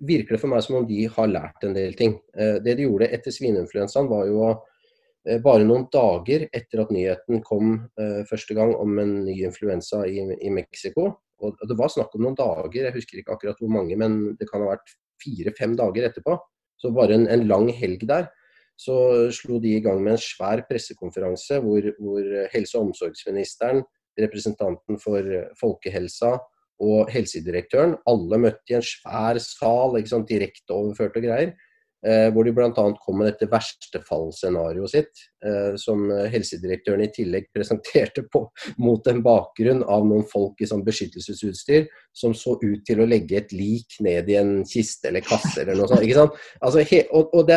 virker 0.00 0.36
det 0.36 0.42
for 0.42 0.50
meg 0.52 0.64
som 0.64 0.80
om 0.80 0.88
de 0.88 1.04
har 1.12 1.30
lært 1.30 1.64
en 1.66 1.76
del 1.76 1.94
ting. 1.98 2.16
Eh, 2.36 2.58
det 2.64 2.76
de 2.78 2.86
gjorde 2.86 3.10
etter 3.14 3.34
svineinfluensaen, 3.34 4.08
var 4.10 4.26
jo 4.28 4.42
eh, 4.50 5.38
bare 5.44 5.66
noen 5.66 5.86
dager 5.92 6.48
etter 6.48 6.82
at 6.82 6.92
nyheten 6.94 7.42
kom 7.46 7.74
eh, 8.00 8.22
første 8.28 8.56
gang 8.58 8.74
om 8.76 8.98
en 9.02 9.14
ny 9.26 9.38
influensa 9.46 10.04
i, 10.08 10.22
i 10.22 10.52
Mexico. 10.54 11.10
Og 11.38 11.60
det 11.70 11.76
var 11.78 11.92
snakk 11.94 12.14
om 12.16 12.26
noen 12.26 12.38
dager, 12.38 12.88
jeg 12.88 12.96
husker 12.96 13.20
ikke 13.20 13.36
akkurat 13.36 13.60
hvor 13.62 13.70
mange, 13.70 13.94
men 13.98 14.34
det 14.38 14.48
kan 14.50 14.64
ha 14.64 14.72
vært 14.72 14.96
fire-fem 15.22 15.76
dager 15.78 16.08
etterpå. 16.08 16.34
Så 16.78 16.90
bare 16.94 17.14
en, 17.14 17.28
en, 17.30 17.46
lang 17.50 17.68
helg 17.74 18.02
der. 18.10 18.28
Så 18.78 18.94
slo 19.34 19.58
de 19.62 19.76
i 19.76 19.82
gang 19.82 20.02
med 20.02 20.14
en 20.14 20.22
svær 20.22 20.62
pressekonferanse 20.66 21.58
hvor, 21.62 21.86
hvor 21.98 22.26
helse- 22.52 22.78
og 22.78 22.90
omsorgsministeren, 22.90 23.82
representanten 24.18 24.98
for 24.98 25.22
folkehelsa 25.58 26.36
og 26.82 27.10
helsedirektøren. 27.12 27.96
Alle 28.10 28.42
møtte 28.42 28.74
i 28.74 28.78
en 28.78 28.84
svær 28.86 29.40
sal, 29.42 29.98
direkteoverført 30.28 31.18
og 31.18 31.26
greier. 31.26 31.56
Eh, 32.06 32.28
hvor 32.30 32.46
de 32.46 32.52
bl.a. 32.54 32.70
kom 32.70 33.16
med 33.18 33.26
dette 33.26 33.48
verstefallsscenarioet 33.50 34.92
sitt, 34.92 35.22
eh, 35.42 35.72
som 35.82 36.04
helsedirektøren 36.30 37.02
i 37.02 37.08
tillegg 37.10 37.48
presenterte 37.56 38.22
på, 38.30 38.44
mot 38.78 39.10
en 39.10 39.22
bakgrunn 39.24 39.82
av 39.82 40.06
noen 40.06 40.22
folk 40.30 40.62
i 40.62 40.68
sånn 40.70 40.84
beskyttelsesutstyr 40.86 41.88
som 42.14 42.36
så 42.38 42.54
ut 42.62 42.84
til 42.86 43.02
å 43.02 43.08
legge 43.08 43.40
et 43.40 43.50
lik 43.50 43.98
ned 44.06 44.30
i 44.30 44.38
en 44.38 44.54
kiste 44.62 45.10
eller 45.10 45.26
kasse 45.26 45.64
eller 45.64 45.74
noe 45.74 45.90
sånt. 45.90 46.06
ikke 46.06 46.20
sant? 46.20 46.38
Altså, 46.62 46.86
he, 46.86 47.02
og, 47.10 47.34
og 47.34 47.50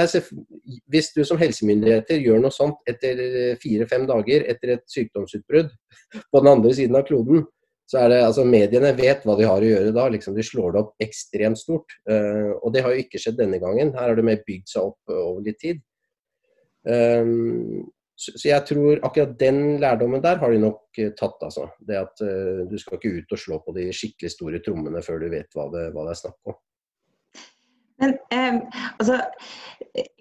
hvis 0.90 1.14
du 1.14 1.22
som 1.28 1.38
helsemyndigheter 1.42 2.26
gjør 2.26 2.42
noe 2.42 2.56
sånt 2.56 2.82
etter 2.90 3.22
fire-fem 3.62 4.10
dager 4.10 4.50
etter 4.50 4.80
et 4.80 4.86
sykdomsutbrudd 4.90 5.70
på 6.18 6.42
den 6.42 6.56
andre 6.56 6.74
siden 6.74 6.98
av 6.98 7.06
kloden, 7.06 7.46
så 7.92 8.00
er 8.00 8.12
det, 8.14 8.18
altså 8.24 8.44
Mediene 8.48 8.94
vet 8.96 9.26
hva 9.28 9.34
de 9.36 9.44
har 9.44 9.60
å 9.60 9.68
gjøre 9.68 9.92
da. 9.96 10.06
liksom 10.14 10.36
De 10.38 10.44
slår 10.48 10.72
det 10.72 10.80
opp 10.80 11.04
ekstremt 11.04 11.60
stort. 11.60 11.98
Uh, 12.08 12.54
og 12.62 12.72
det 12.72 12.86
har 12.86 12.94
jo 12.96 13.04
ikke 13.04 13.20
skjedd 13.20 13.42
denne 13.42 13.60
gangen. 13.60 13.92
Her 13.98 14.14
har 14.14 14.16
det 14.16 14.24
mer 14.24 14.40
bygd 14.48 14.72
seg 14.72 14.94
opp 14.94 15.12
over 15.12 15.42
litt 15.44 15.60
tid. 15.60 15.82
Um, 16.88 17.90
så, 18.16 18.32
så, 18.38 18.46
jeg 18.48 18.64
tror 18.70 19.04
akkurat 19.04 19.36
den 19.38 19.60
lærdommen 19.82 20.24
der 20.24 20.40
har 20.40 20.54
de 20.54 20.62
nok 20.64 21.02
uh, 21.02 21.12
tatt, 21.20 21.44
altså. 21.50 21.68
Det 21.84 22.00
at 22.00 22.24
uh, 22.24 22.64
du 22.72 22.78
skal 22.80 22.96
ikke 22.96 23.12
ut 23.18 23.36
og 23.36 23.44
slå 23.44 23.60
på 23.66 23.76
de 23.76 23.90
skikkelig 23.92 24.32
store 24.38 24.64
trommene 24.64 25.04
før 25.04 25.26
du 25.26 25.28
vet 25.36 25.52
hva 25.58 25.68
det, 25.76 25.90
hva 25.92 26.08
det 26.08 26.16
er 26.16 26.22
snakk 26.22 26.54
om. 26.54 26.60
Men 28.02 28.18
eh, 28.34 28.82
altså, 28.98 29.22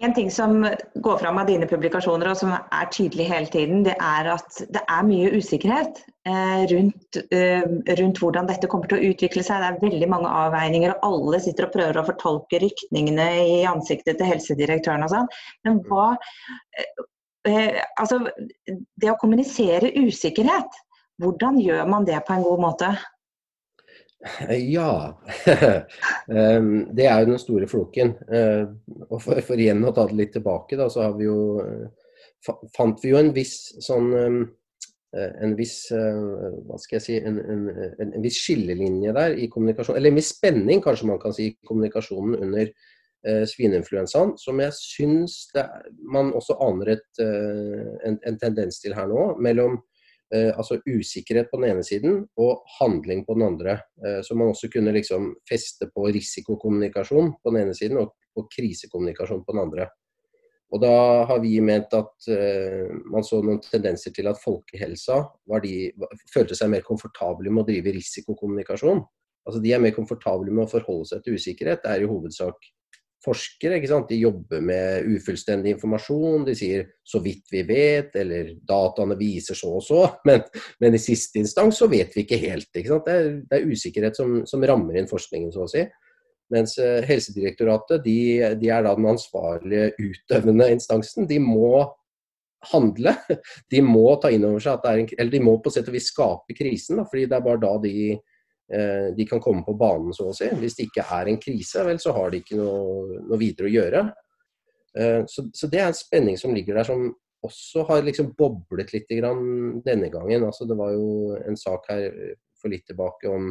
En 0.03 0.13
ting 0.13 0.31
som 0.31 0.65
går 0.93 1.17
fram 1.21 1.37
av 1.39 1.47
dine 1.47 1.67
publikasjoner, 1.69 2.27
og 2.27 2.39
som 2.39 2.51
er 2.51 2.89
tydelig 2.91 3.29
hele 3.29 3.47
tiden, 3.53 3.85
det 3.85 3.93
er 4.03 4.27
at 4.33 4.57
det 4.73 4.81
er 4.83 5.05
mye 5.07 5.29
usikkerhet 5.37 6.01
eh, 6.27 6.63
rundt, 6.73 7.19
eh, 7.31 7.63
rundt, 8.01 8.19
hvordan 8.19 8.49
dette 8.49 8.67
kommer 8.71 8.91
til 8.91 8.99
å 8.99 9.13
utvikle 9.13 9.45
seg. 9.47 9.63
Det 9.63 9.69
er 9.69 9.79
veldig 9.85 10.09
mange 10.11 10.33
avveininger, 10.41 10.97
og 10.97 11.07
alle 11.07 11.39
sitter 11.45 11.69
og 11.69 11.75
prøver 11.77 12.01
å 12.01 12.05
fortolke 12.09 12.59
rykningene 12.65 13.29
i 13.45 13.57
ansiktet 13.69 14.19
til 14.19 14.33
helsedirektøren 14.33 15.07
og 15.07 15.13
sånn. 15.13 15.31
Men 15.67 15.79
hva 15.87 16.11
eh, 16.75 16.91
eh, 17.47 17.81
Altså, 18.01 18.19
det 18.67 19.13
å 19.13 19.19
kommunisere 19.21 19.93
usikkerhet, 20.03 20.83
hvordan 21.21 21.61
gjør 21.63 21.87
man 21.87 22.05
det 22.09 22.19
på 22.27 22.35
en 22.35 22.43
god 22.43 22.65
måte? 22.65 22.91
Ja. 24.49 25.17
Det 26.97 27.05
er 27.07 27.19
jo 27.19 27.29
den 27.31 27.41
store 27.41 27.67
floken. 27.67 28.13
Ehm, 28.29 28.77
og 29.09 29.17
for, 29.21 29.41
for, 29.45 29.57
igjen 29.59 29.83
å 29.85 29.93
ta 29.95 30.05
det 30.09 30.17
litt 30.19 30.33
tilbake, 30.35 30.77
da, 30.79 30.89
så 30.93 31.07
har 31.07 31.15
vi 31.17 31.25
jo 31.25 31.39
eh, 31.63 31.89
fant 32.75 33.01
vi 33.03 33.13
jo 33.13 33.19
en 33.21 33.31
viss 33.35 33.55
sånn 33.83 34.11
eh, 34.13 35.33
en 35.43 35.57
viss 35.57 35.75
eh, 35.95 36.21
hva 36.67 36.79
skal 36.81 36.99
jeg 36.99 37.05
si, 37.05 37.17
en, 37.19 37.41
en, 37.41 37.67
en, 37.73 38.07
en, 38.07 38.23
viss 38.23 38.39
skillelinje 38.45 39.13
der 39.17 39.37
i 39.37 39.49
kommunikasjon, 39.51 39.97
eller 39.99 40.13
en 40.13 40.21
viss 40.21 40.33
spenning 40.37 40.83
kanskje 40.83 41.09
man 41.09 41.21
kan 41.21 41.35
si 41.35 41.49
i 41.49 41.55
kommunikasjonen 41.67 42.37
under 42.39 42.69
eh, 42.69 43.43
svineinfluensaen, 43.49 44.35
som 44.41 44.61
jeg 44.63 44.77
syns 44.77 45.41
man 46.13 46.31
også 46.37 46.57
aner 46.63 46.95
et, 46.95 47.09
en, 47.21 48.39
tendens 48.41 48.79
til 48.83 48.95
her 48.97 49.09
nå. 49.11 49.31
mellom 49.43 49.81
eh, 50.35 50.51
altså 50.55 50.79
usikkerhet 50.87 51.51
på 51.51 51.59
den 51.61 51.71
ene 51.71 51.85
siden 51.85 52.21
og 52.41 52.65
handling 52.79 53.25
på 53.27 53.37
den 53.37 53.47
andre. 53.47 53.77
Eh, 54.03 54.19
så 54.25 54.37
man 54.37 54.53
også 54.53 54.69
kunne 54.73 54.93
liksom 54.95 55.33
feste 55.49 55.89
på 55.93 56.07
risikokommunikasjon 56.09 57.33
på 57.41 57.53
den 57.53 57.63
ene 57.63 57.77
siden 57.77 58.01
og, 58.01 58.13
og 58.37 58.49
krisekommunikasjon 58.53 59.43
på 59.45 59.55
den 59.55 59.63
andre. 59.65 59.87
Og 60.71 60.79
da 60.79 60.91
har 61.27 61.41
vi 61.43 61.57
ment 61.63 61.91
at 61.97 62.27
eh, 62.31 62.91
man 63.11 63.25
så 63.27 63.41
noen 63.43 63.59
tendenser 63.63 64.13
til 64.15 64.29
at 64.31 64.39
folkehelsa 64.39 65.19
de, 65.63 65.73
følte 66.31 66.55
seg 66.55 66.71
mer 66.71 66.85
komfortable 66.87 67.51
med 67.51 67.65
å 67.65 67.67
drive 67.67 67.91
risikokommunikasjon. 67.97 69.03
Altså 69.47 69.59
De 69.63 69.73
er 69.73 69.81
mer 69.83 69.95
komfortable 69.95 70.53
med 70.53 70.67
å 70.67 70.71
forholde 70.71 71.09
seg 71.11 71.25
til 71.25 71.35
usikkerhet. 71.35 71.83
Det 71.83 71.91
er 71.91 72.05
i 72.05 72.09
hovedsak 72.09 72.71
forskere. 73.25 73.77
ikke 73.77 73.89
sant? 73.91 74.09
De 74.09 74.19
jobber 74.19 74.63
med 74.65 75.07
ufullstendig 75.15 75.75
informasjon. 75.75 76.45
De 76.47 76.55
sier 76.57 76.87
'så 77.03 77.21
vidt 77.23 77.51
vi 77.51 77.63
vet', 77.63 78.15
eller 78.15 78.55
'dataene 78.55 79.17
viser 79.17 79.55
så 79.55 79.75
og 79.77 79.83
så'. 79.83 80.09
Men, 80.25 80.41
men 80.79 80.95
i 80.95 81.01
siste 81.01 81.39
instans 81.39 81.77
så 81.77 81.87
vet 81.87 82.15
vi 82.15 82.25
ikke 82.25 82.37
helt. 82.37 82.69
ikke 82.75 82.89
sant? 82.89 83.05
Det 83.05 83.13
er, 83.13 83.29
det 83.49 83.59
er 83.59 83.71
usikkerhet 83.71 84.15
som, 84.15 84.45
som, 84.45 84.61
rammer 84.61 84.97
inn 84.97 85.09
forskningen, 85.09 85.51
så 85.51 85.65
å 85.65 85.71
si. 85.71 85.85
Mens 86.51 86.77
uh, 86.79 87.01
Helsedirektoratet 87.07 88.03
de, 88.03 88.55
de, 88.59 88.69
er 88.69 88.83
da 88.83 88.95
den 88.95 89.07
ansvarlige 89.07 89.93
utøvende 89.99 90.67
instansen. 90.71 91.27
De 91.27 91.39
må 91.39 91.87
handle. 92.73 93.15
De 93.71 93.81
må 93.81 94.19
ta 94.21 94.29
inn 94.29 94.45
over 94.45 94.59
seg 94.59 94.75
at 94.75 94.83
det 94.83 94.91
er 94.91 94.99
en, 94.99 95.07
eller 95.17 95.31
de 95.31 95.39
må 95.41 95.55
på 95.63 95.71
sett 95.73 95.87
og 95.87 95.95
vis 95.95 96.11
skape 96.11 96.53
krisen. 96.53 96.99
Da, 96.99 97.07
fordi 97.09 97.25
det 97.25 97.37
er 97.37 97.45
bare 97.45 97.61
da 97.63 97.71
de 97.81 97.95
Eh, 98.11 98.29
de 98.71 99.25
kan 99.27 99.41
komme 99.43 99.65
på 99.67 99.73
banen, 99.75 100.13
så 100.15 100.29
å 100.29 100.35
si. 100.35 100.47
Hvis 100.61 100.77
det 100.77 100.85
ikke 100.87 101.03
er 101.17 101.27
en 101.27 101.39
krise, 101.41 101.81
vel, 101.83 101.97
så 101.99 102.13
har 102.15 102.31
de 102.31 102.39
ikke 102.39 102.59
noe, 102.59 103.17
noe 103.27 103.39
videre 103.41 103.67
å 103.67 103.73
gjøre. 103.73 104.03
Eh, 104.97 105.23
så, 105.27 105.45
så, 105.53 105.67
det 105.71 105.79
er 105.79 105.89
en 105.89 105.97
spenning 105.97 106.37
som 106.39 106.53
ligger 106.55 106.79
der, 106.79 106.87
som 106.87 107.09
også 107.45 107.85
har 107.89 108.05
liksom 108.05 108.33
boblet 108.37 108.91
litt 108.93 109.09
denne 109.09 110.11
gangen. 110.13 110.45
Altså, 110.45 110.67
det 110.69 110.77
var 110.77 110.93
jo 110.93 111.35
en 111.39 111.57
sak 111.57 111.87
her 111.89 112.07
for 112.61 112.73
litt 112.73 112.85
tilbake 112.89 113.29
om, 113.31 113.49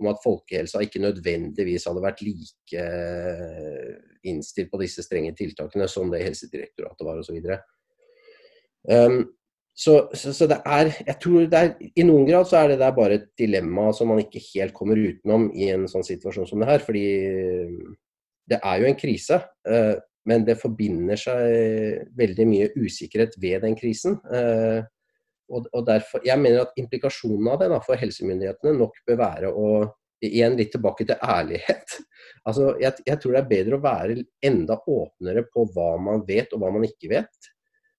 om 0.00 0.10
at 0.10 0.22
folkehelsa 0.22 0.82
ikke 0.84 1.02
nødvendigvis 1.04 1.88
hadde 1.90 2.04
vært 2.04 2.22
like 2.24 2.84
eh, 2.84 3.96
innstilt 4.30 4.70
på 4.72 4.80
disse 4.80 5.04
strenge 5.04 5.34
tiltakene 5.36 5.88
som 5.90 6.12
det 6.12 6.24
Helsedirektoratet 6.24 7.06
var 7.06 7.20
osv. 7.20 7.36
Um, 8.86 9.20
så, 9.76 10.08
så, 10.16 10.32
så, 10.32 10.46
det 10.48 10.56
er 10.64 10.88
Jeg 11.04 11.18
tror 11.20 11.46
det 11.52 11.58
er 11.60 11.74
I 12.00 12.04
noen 12.08 12.24
grad 12.24 12.48
så 12.48 12.62
er 12.62 12.72
det 12.72 12.78
der 12.80 12.94
bare 12.96 13.18
et 13.18 13.26
dilemma 13.36 13.90
som 13.92 14.08
man 14.08 14.22
ikke 14.22 14.40
helt 14.54 14.72
kommer 14.76 14.96
utenom 14.96 15.50
i 15.52 15.68
en 15.74 15.84
sånn 15.90 16.06
situasjon 16.06 16.48
som 16.48 16.62
det 16.62 16.68
her. 16.70 16.80
Fordi 16.84 17.04
det 18.48 18.60
er 18.62 18.80
jo 18.80 18.88
en 18.88 18.96
krise, 18.96 19.40
eh, 19.68 19.94
men 20.26 20.46
det 20.46 20.56
forbinder 20.60 21.20
seg 21.20 22.06
veldig 22.16 22.46
mye 22.48 22.70
usikkerhet 22.78 23.36
ved 23.42 23.66
den 23.66 23.76
krisen. 23.76 24.16
Eh, 24.32 24.80
og, 25.52 25.68
og 25.70 25.84
derfor, 25.86 26.24
Jeg 26.24 26.40
mener 26.40 26.64
at 26.64 26.80
implikasjonen 26.80 27.52
av 27.52 27.60
det 27.60 27.68
da, 27.70 27.82
for 27.84 28.00
helsemyndighetene 28.00 28.74
nok 28.80 28.98
bør 29.06 29.22
være 29.22 29.52
å 29.52 29.68
Igjen 30.24 30.54
litt 30.56 30.70
tilbake 30.72 31.04
til 31.04 31.18
ærlighet. 31.20 31.98
Altså, 32.46 32.70
jeg, 32.78 33.02
jeg 33.04 33.18
tror 33.18 33.34
det 33.34 33.40
er 33.40 33.48
bedre 33.50 33.76
å 33.76 33.82
være 33.82 34.14
enda 34.46 34.76
åpnere 34.88 35.42
på 35.50 35.64
hva 35.74 35.96
man 35.98 36.20
vet 36.26 36.52
og 36.54 36.60
hva 36.62 36.68
man 36.70 36.84
ikke 36.86 37.10
vet. 37.10 37.48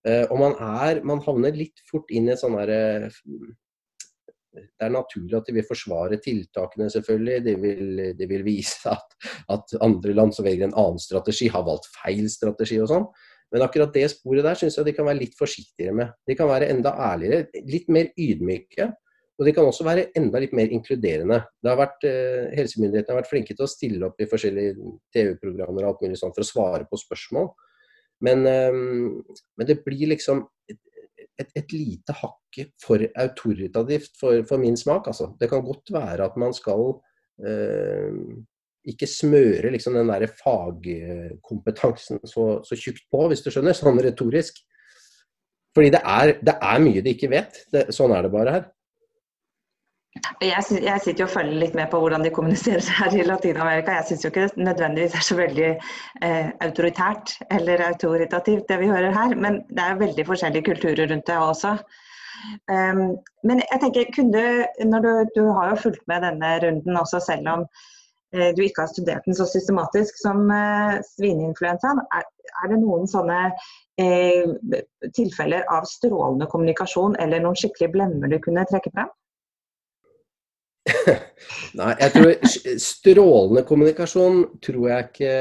Eh, 0.06 0.26
og 0.30 0.38
man, 0.42 0.58
er, 0.84 1.02
man 1.08 1.24
havner 1.26 1.56
litt 1.58 1.82
fort 1.90 2.12
inn 2.14 2.30
i 2.30 2.38
sånn 2.38 2.58
derre 2.60 3.10
det 4.58 4.88
er 4.88 4.94
naturlig 4.94 5.36
at 5.38 5.48
de 5.48 5.56
vil 5.58 5.66
forsvare 5.68 6.20
tiltakene, 6.24 6.90
selvfølgelig. 6.90 7.40
De 7.46 7.56
vil, 7.62 8.04
de 8.18 8.28
vil 8.30 8.46
vise 8.46 8.90
at, 8.90 9.18
at, 9.54 9.76
andre 9.86 10.16
land 10.18 10.36
som 10.36 10.48
velger 10.48 10.66
en 10.68 10.78
annen 10.78 11.02
strategi, 11.02 11.50
har 11.54 11.66
valgt 11.68 11.90
feil 11.94 12.26
strategi 12.32 12.80
og 12.82 12.90
sånn. 12.92 13.10
Men 13.54 13.64
akkurat 13.64 13.94
det 13.96 14.08
sporet 14.12 14.44
der 14.44 14.60
syns 14.60 14.76
jeg 14.80 14.90
de 14.90 14.96
kan 14.98 15.08
være 15.08 15.22
litt 15.22 15.38
forsiktigere 15.40 15.96
med. 15.96 16.16
De 16.28 16.36
kan 16.36 16.50
være 16.50 16.72
enda 16.74 16.92
ærligere, 17.12 17.48
litt 17.70 17.88
mer 17.94 18.10
ydmyke. 18.20 18.90
Og 19.38 19.46
de 19.46 19.54
kan 19.54 19.70
også 19.70 19.86
være 19.86 20.08
enda 20.18 20.42
litt 20.42 20.56
mer 20.58 20.72
inkluderende. 20.74 21.44
Det 21.62 21.70
har 21.70 21.78
vært, 21.78 22.04
eh, 22.10 22.50
Helsemyndighetene 22.58 23.14
har 23.14 23.22
vært 23.22 23.30
flinke 23.30 23.54
til 23.54 23.68
å 23.68 23.70
stille 23.70 24.08
opp 24.10 24.20
i 24.20 24.26
forskjellige 24.26 24.74
TV-programmer 25.14 25.86
og 25.86 25.92
alt 25.92 26.02
mulig 26.02 26.18
sånt 26.18 26.34
for 26.34 26.42
å 26.42 26.50
svare 26.50 26.88
på 26.90 26.98
spørsmål. 26.98 27.52
Men, 28.26 28.46
ehm, 28.50 29.24
men 29.58 29.68
det 29.70 29.82
blir 29.86 30.10
liksom 30.14 30.46
et, 31.38 31.52
et, 31.54 31.74
lite 31.74 32.16
hakk 32.18 32.62
for 32.82 33.04
autoritativt 33.22 34.16
for, 34.20 34.42
for, 34.50 34.62
min 34.62 34.78
smak. 34.78 35.10
Altså. 35.12 35.32
Det 35.40 35.50
kan 35.52 35.66
godt 35.66 35.94
være 35.94 36.26
at 36.26 36.38
man 36.42 36.56
skal 36.58 36.96
eh, 37.46 38.16
ikke 38.88 39.10
smøre 39.10 39.72
liksom, 39.76 40.00
den 40.00 40.10
der 40.10 40.26
fagkompetansen 40.40 42.24
så, 42.26 42.48
så 42.66 42.80
tjukt 42.80 43.06
på, 43.12 43.28
hvis 43.30 43.44
du 43.46 43.52
skjønner, 43.52 43.78
sånn 43.78 44.02
retorisk. 44.02 44.64
Fordi 45.78 45.92
det 45.94 46.02
er, 46.02 46.34
det 46.42 46.56
er 46.58 46.82
mye 46.82 47.04
de 47.06 47.14
ikke 47.14 47.30
vet. 47.30 47.62
Det, 47.74 47.88
sånn 47.94 48.16
er 48.16 48.26
det 48.26 48.34
bare 48.34 48.56
her. 48.56 48.68
Jeg, 50.42 50.64
jeg, 50.84 51.02
sitter 51.04 51.24
jo 51.24 51.28
og 51.28 51.34
følger 51.34 51.60
litt 51.62 51.76
med 51.78 51.90
på 51.92 52.00
hvordan 52.02 52.24
de 52.26 52.32
kommuniserer 52.34 52.84
her 53.00 53.16
i 53.18 53.26
Latin-Amerika. 53.28 54.00
Jeg 54.00 54.10
syns 54.10 54.26
jo 54.26 54.32
ikke 54.32 54.48
det 54.48 54.66
nødvendigvis 54.70 55.16
er 55.20 55.26
så 55.26 55.38
veldig 55.38 55.70
eh, 55.70 56.50
autoritært 56.66 57.38
eller 57.52 57.86
autoritativt 57.90 58.68
det 58.70 58.80
vi 58.82 58.92
hører 58.92 59.16
her, 59.16 59.36
men 59.36 59.62
det 59.70 59.84
er 59.84 60.02
veldig 60.02 60.28
forskjellige 60.28 60.70
kulturer 60.72 61.10
rundt 61.12 61.28
det 61.28 61.38
også. 61.38 61.78
Um, 62.70 63.18
men 63.48 63.62
jeg 63.64 63.80
tenker, 63.82 64.10
kunne, 64.16 64.42
når 64.92 65.06
du, 65.06 65.12
du, 65.36 65.44
har 65.58 65.72
jo 65.72 65.82
fulgt 65.88 66.04
med 66.08 66.22
denne 66.22 66.52
runden 66.64 67.00
også, 67.02 67.20
selv 67.26 67.50
om 67.50 67.66
eh, 68.34 68.52
du 68.58 68.62
ikke 68.62 68.86
har 68.86 68.92
studert 68.92 69.26
den 69.26 69.36
så 69.36 69.48
systematisk 69.50 70.20
som 70.22 70.46
eh, 70.54 71.00
svineinfluensaen. 71.16 72.04
Er, 72.14 72.28
er, 72.62 72.72
det 72.72 72.80
noen 72.84 73.10
sånne 73.10 73.40
eh, 74.02 74.46
tilfeller 75.18 75.66
av 75.74 75.90
strålende 75.90 76.50
kommunikasjon 76.52 77.18
eller 77.24 77.42
noen 77.44 77.58
skikkelig 77.58 77.90
blemmer 77.96 78.32
du 78.32 78.38
kunne 78.44 78.68
trekke 78.70 78.94
frem? 78.94 79.10
Nei, 81.78 81.94
jeg 82.02 82.14
tror 82.16 82.80
strålende 82.82 83.64
kommunikasjon 83.68 84.44
tror 84.64 84.90
jeg 84.92 85.08
ikke 85.12 85.36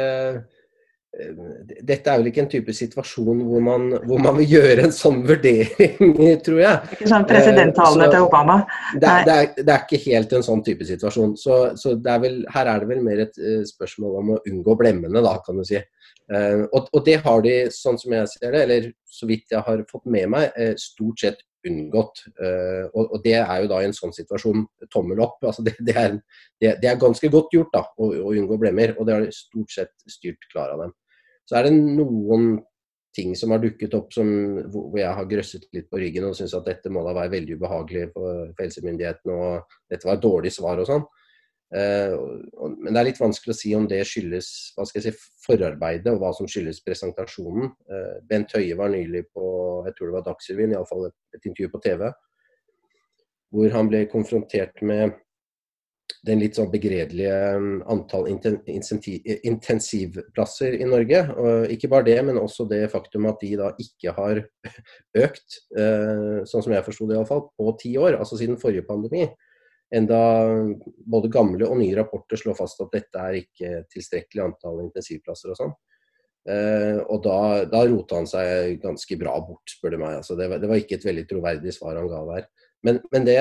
dette 1.16 2.10
er 2.10 2.20
vel 2.20 2.28
ikke 2.28 2.42
en 2.42 2.50
type 2.50 2.72
situasjon 2.76 3.38
hvor 3.48 3.62
man, 3.64 3.86
hvor 4.04 4.20
man, 4.20 4.36
vil 4.36 4.58
gjøre 4.58 4.84
en 4.84 4.92
sånn 4.92 5.22
vurdering, 5.26 6.10
tror 6.46 6.60
jeg. 6.60 6.90
Ikke 6.96 7.08
sånn 7.08 7.26
presidenttalene 7.28 8.08
til 8.12 8.26
Obama? 8.26 8.58
Det, 8.92 9.00
det, 9.00 9.36
er, 9.36 9.48
det, 9.56 9.66
er, 9.70 9.86
ikke 9.86 10.02
helt 10.04 10.34
en 10.36 10.44
sånn 10.44 10.64
type 10.66 10.86
situasjon. 10.88 11.32
Så, 11.40 11.58
så 11.80 11.94
er 11.96 12.20
vel, 12.22 12.42
her 12.52 12.72
er 12.72 12.82
det 12.82 12.90
vel 12.90 13.02
mer 13.06 13.24
et 13.24 13.40
spørsmål 13.70 14.20
om 14.20 14.34
å 14.34 14.40
unngå 14.42 14.76
blemmene, 14.82 15.24
da, 15.24 15.38
kan 15.46 15.60
du 15.60 15.64
si. 15.66 15.80
Og, 16.28 16.90
og, 16.90 17.00
det 17.06 17.20
har 17.24 17.42
de, 17.46 17.56
sånn 17.72 18.00
som 18.02 18.12
jeg 18.18 18.32
ser 18.34 18.52
det, 18.52 18.64
eller 18.66 18.92
så 19.08 19.28
vidt 19.30 19.56
jeg 19.56 19.64
har 19.64 19.84
fått 19.88 20.04
med 20.12 20.28
meg, 20.34 20.60
stort 20.82 21.24
sett 21.24 21.40
unngått. 21.68 22.23
Uh, 22.40 22.87
og, 22.92 23.18
det 23.25 23.37
er 23.38 23.62
jo 23.62 23.70
da 23.73 23.80
i 23.82 23.88
en 23.88 23.96
sånn 23.96 24.14
situasjon 24.16 24.64
tommel 24.92 25.23
opp. 25.25 25.40
Altså 25.44 25.64
det, 25.66 25.76
det, 25.80 25.96
er, 25.96 26.16
det, 26.62 26.76
er, 26.76 27.00
ganske 27.00 27.30
godt 27.32 27.54
gjort 27.56 27.75
da, 27.75 27.85
å, 27.96 28.12
å, 28.26 28.30
unngå 28.35 28.58
blemmer, 28.62 28.94
og 28.96 29.08
det 29.08 29.16
har 29.16 29.28
stort 29.35 29.75
sett 29.75 29.94
styrt 30.11 30.49
klar 30.52 30.75
av 30.75 30.87
dem. 30.87 30.96
Så 31.46 31.58
er 31.58 31.68
det 31.68 31.76
noen 31.76 32.56
ting 33.16 33.32
som 33.38 33.54
har 33.54 33.62
dukket 33.62 33.94
opp 33.96 34.11
som, 34.12 34.28
hvor 34.73 34.99
jeg 34.99 35.12
har 35.18 35.28
grøsset 35.30 35.64
litt 35.73 35.87
på 35.88 36.00
ryggen 36.02 36.26
og 36.28 36.35
syns 36.37 36.54
at 36.58 36.66
dette 36.68 36.92
må 36.92 37.04
da 37.06 37.14
være 37.16 37.32
veldig 37.32 37.56
ubehagelig 37.56 38.11
for 38.12 38.50
helsemyndighetene, 38.58 39.37
og 39.37 39.78
dette 39.92 40.08
var 40.08 40.18
et 40.18 40.26
dårlig 40.26 40.52
svar 40.52 40.82
og 40.82 40.90
sånn. 40.90 41.06
Uh, 41.75 42.14
men 42.78 42.92
det 42.92 43.00
er 43.00 43.08
litt 43.08 43.18
vanskelig 43.18 43.56
å 43.56 43.58
si 43.58 43.73
om 43.75 43.88
det 43.90 44.04
skyldes 44.06 44.50
hva 44.76 44.85
skal 44.87 45.02
jeg 45.02 45.16
si, 45.16 45.30
forarbeidet 45.42 46.12
og 46.12 46.20
hva 46.23 46.30
som 46.37 46.46
skyldes 46.50 46.78
presentasjonen. 46.87 47.73
Uh, 47.90 48.23
Bent 48.28 48.54
Høie 48.54 48.78
var 48.78 48.92
nylig 48.94 49.25
på 49.35 49.46
jeg 49.88 49.96
tror 49.96 50.08
det 50.08 50.16
var 50.16 50.26
Dagsrevyen, 50.28 50.75
iallfall 50.76 51.08
et, 51.08 51.18
et 51.35 51.46
intervju 51.50 51.73
på 51.75 51.82
TV, 51.85 52.00
hvor 53.54 53.68
han 53.75 53.90
ble 53.90 54.00
konfrontert 54.11 54.76
med 54.87 55.16
den 56.26 56.40
litt 56.42 56.56
sånn 56.58 56.70
begredelige 56.70 57.37
um, 57.58 57.82
antall 57.90 58.28
intensivplasser 58.30 60.76
i 60.78 60.87
Norge. 60.88 61.20
Og 61.35 61.75
ikke 61.75 61.90
bare 61.92 62.08
det, 62.08 62.16
men 62.26 62.38
også 62.40 62.62
det 62.70 62.92
faktum 62.92 63.28
at 63.30 63.38
de 63.42 63.50
da 63.58 63.68
ikke 63.82 64.11
har 64.16 64.35
økt, 65.26 65.49
uh, 65.78 66.38
sånn 66.46 66.64
som 66.66 66.75
jeg 66.75 66.87
forsto 66.87 67.04
det 67.11 67.16
iallfall, 67.18 67.42
på 67.58 67.64
ti 67.82 67.92
år, 68.00 68.12
altså 68.20 68.35
siden 68.40 68.62
forrige 68.62 68.88
pandemi. 68.88 69.25
Enda 69.94 70.18
både 71.06 71.30
gamle 71.30 71.66
og 71.68 71.78
nye 71.78 71.94
rapporter 71.94 72.40
slår 72.40 72.56
fast 72.58 72.80
at 72.82 72.94
dette 72.94 73.22
er 73.22 73.38
ikke 73.38 73.84
tilstrekkelig 73.92 74.42
antall 74.42 74.80
intensivplasser 74.82 75.52
og 75.52 75.60
sånn. 75.60 75.74
Eh, 76.46 76.98
og 77.10 77.22
da, 77.24 77.38
da 77.70 77.82
rota 77.86 78.20
han 78.20 78.28
seg 78.30 78.76
ganske 78.82 79.18
bra 79.18 79.34
bort, 79.42 79.66
spør 79.70 79.96
du 79.96 80.00
meg. 80.02 80.20
Altså, 80.20 80.36
det, 80.38 80.46
var, 80.50 80.62
det, 80.62 80.70
var, 80.70 80.82
ikke 80.82 80.98
et 80.98 81.06
veldig 81.06 81.24
troverdig 81.30 81.74
svar 81.74 81.98
han 81.98 82.10
ga 82.10 82.22
der. 82.32 82.48
Men, 82.86 83.00
men 83.14 83.26
det, 83.26 83.36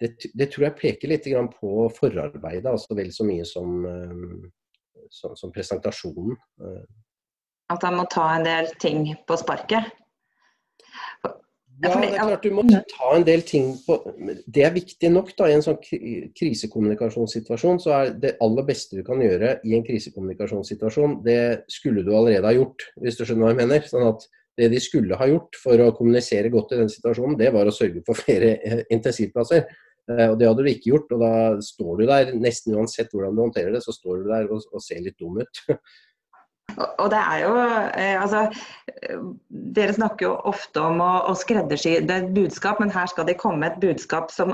det, 0.00 0.12
det, 0.32 0.48
tror 0.52 0.68
jeg 0.68 0.78
peker 0.80 1.12
litt 1.12 1.28
på 1.54 1.74
forarbeidet, 1.96 2.68
altså 2.68 2.96
vel 2.96 3.12
så 3.12 3.28
mye 3.28 3.44
som, 3.48 3.78
eh, 3.88 5.04
som, 5.12 5.36
som 5.36 5.52
presentasjonen. 5.54 6.36
At 7.72 7.84
han 7.84 7.96
må 8.00 8.08
ta 8.08 8.30
en 8.36 8.48
del 8.48 8.72
ting 8.80 9.10
på 9.28 9.40
sparket? 9.40 9.92
Ja, 11.78 11.92
det 11.94 12.08
er 12.08 12.16
klart 12.16 12.42
du 12.42 12.54
må 12.56 12.64
ta 12.66 13.10
en 13.14 13.24
del 13.26 13.44
ting 13.46 13.68
på 13.86 13.98
Det 14.50 14.64
er 14.66 14.72
viktig 14.74 15.10
nok 15.14 15.30
da, 15.38 15.46
i 15.46 15.54
en 15.54 15.62
sånn 15.62 15.78
krisekommunikasjonssituasjon. 15.82 17.78
Så 17.82 17.92
er 17.94 18.14
det 18.18 18.34
aller 18.44 18.66
beste 18.66 18.98
du 18.98 19.04
kan 19.06 19.22
gjøre 19.22 19.58
i 19.62 19.76
en 19.78 19.84
krisekommunikasjonssituasjon, 19.86 21.20
det 21.26 21.68
skulle 21.70 22.02
du 22.06 22.10
allerede 22.16 22.48
ha 22.48 22.54
gjort, 22.56 22.88
hvis 23.02 23.20
du 23.20 23.24
skjønner 23.24 23.46
hva 23.46 23.52
jeg 23.54 23.60
mener. 23.62 23.86
Sånn 23.86 24.08
at 24.08 24.26
det 24.58 24.72
de 24.72 24.80
skulle 24.82 25.18
ha 25.20 25.28
gjort 25.30 25.58
for 25.62 25.84
å 25.84 25.92
kommunisere 25.94 26.50
godt 26.50 26.74
i 26.74 26.80
den 26.80 26.90
situasjonen, 26.90 27.38
det 27.38 27.52
var 27.54 27.68
å 27.68 27.74
sørge 27.74 28.02
for 28.06 28.18
flere 28.24 28.56
eh, 28.58 28.82
intensivplasser. 28.94 29.68
Eh, 30.10 30.26
og 30.32 30.38
Det 30.40 30.48
hadde 30.48 30.64
du 30.64 30.72
ikke 30.72 30.92
gjort, 30.94 31.14
og 31.14 31.22
da 31.22 31.32
står 31.62 31.92
du 32.00 32.04
der, 32.10 32.34
nesten 32.42 32.74
uansett 32.74 33.14
hvordan 33.14 33.38
du 33.38 33.44
håndterer 33.46 33.76
det, 33.76 33.84
så 33.86 33.94
står 33.94 34.24
du 34.24 34.30
der 34.32 34.50
og, 34.50 34.66
og 34.72 34.82
ser 34.82 35.04
litt 35.04 35.18
dum 35.20 35.38
ut. 35.38 35.62
Og 36.76 37.08
det 37.10 37.18
er 37.18 37.42
jo 37.42 37.52
eh, 37.58 38.14
altså, 38.20 38.44
Dere 39.48 39.94
snakker 39.96 40.26
jo 40.26 40.32
ofte 40.50 40.82
om 40.82 41.00
å, 41.02 41.10
å 41.30 41.34
skreddersy 41.38 41.94
er 41.96 42.10
et 42.14 42.32
budskap, 42.36 42.80
men 42.82 42.92
her 42.92 43.08
skal 43.10 43.26
det 43.28 43.38
komme 43.40 43.66
et 43.66 43.78
budskap 43.82 44.32
som, 44.34 44.52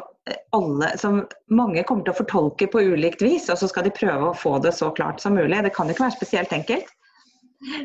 alle, 0.56 0.92
som 1.00 1.22
mange 1.52 1.82
kommer 1.88 2.06
til 2.06 2.14
å 2.14 2.20
fortolke 2.20 2.68
på 2.70 2.84
ulikt 2.94 3.24
vis. 3.24 3.48
Og 3.52 3.58
så 3.60 3.68
skal 3.70 3.88
de 3.88 3.94
prøve 3.96 4.30
å 4.30 4.36
få 4.38 4.56
det 4.64 4.74
så 4.76 4.92
klart 4.94 5.20
som 5.24 5.36
mulig. 5.36 5.62
Det 5.66 5.74
kan 5.74 5.90
ikke 5.90 6.06
være 6.06 6.16
spesielt 6.16 6.54
enkelt. 6.56 6.92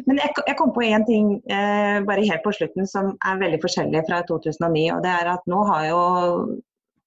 Men 0.05 0.19
jeg, 0.19 0.33
jeg 0.43 0.57
kom 0.59 0.73
på 0.75 0.83
én 0.83 1.05
ting 1.07 1.35
eh, 1.47 1.99
bare 2.07 2.25
helt 2.27 2.43
på 2.43 2.53
slutten 2.55 2.87
som 2.89 3.13
er 3.25 3.39
veldig 3.39 3.61
forskjellig 3.63 4.03
fra 4.09 4.21
2009. 4.27 4.89
og 4.97 5.05
det 5.05 5.13
er 5.13 5.29
at 5.37 5.45
Nå 5.51 5.61
har 5.69 5.85
jo 5.87 6.01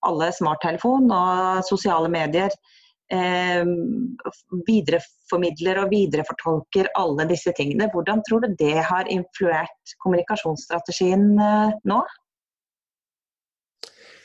alle 0.08 0.30
smarttelefon 0.34 1.10
og 1.14 1.66
sosiale 1.68 2.08
medier 2.10 2.48
eh, 2.48 2.81
videreformidler 4.68 5.82
og 5.82 5.92
viderefortolker 5.92 6.90
alle 6.98 7.28
disse 7.30 7.52
tingene. 7.56 7.90
Hvordan 7.92 8.22
tror 8.28 8.44
du 8.44 8.56
det 8.58 8.78
har 8.88 9.10
influert 9.12 9.96
kommunikasjonsstrategien 10.04 11.32
eh, 11.36 11.78
nå? 11.88 12.02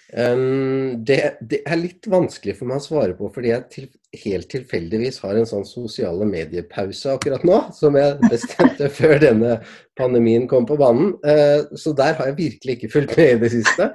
Um, 0.08 1.04
det, 1.04 1.36
det, 1.44 1.66
er 1.68 1.80
litt 1.82 2.06
vanskelig 2.08 2.54
for 2.56 2.70
meg 2.70 2.80
å 2.80 2.84
svare 2.86 3.16
på, 3.18 3.28
fordi 3.36 3.50
jeg 3.50 3.64
til, 3.74 3.88
helt 4.22 4.48
tilfeldigvis 4.54 5.20
har 5.20 5.36
en 5.36 5.50
sånn 5.50 5.66
sosiale 5.68 6.24
medier-pause 6.30 7.18
akkurat 7.18 7.44
nå, 7.44 7.58
som 7.76 7.98
jeg 8.00 8.16
bestemte 8.32 8.88
før 9.00 9.20
denne 9.20 9.58
pandemien 10.00 10.48
kom 10.48 10.64
på 10.70 10.80
banen. 10.80 11.12
Uh, 11.28 11.68
så 11.76 11.92
der 11.98 12.16
har 12.16 12.32
jeg 12.32 12.40
virkelig 12.40 12.78
ikke 12.78 12.94
fulgt 12.94 13.18
med 13.20 13.34
i 13.34 13.42
det 13.44 13.52
siste. 13.58 13.90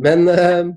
Men 0.00 0.24
uh, 0.32 0.72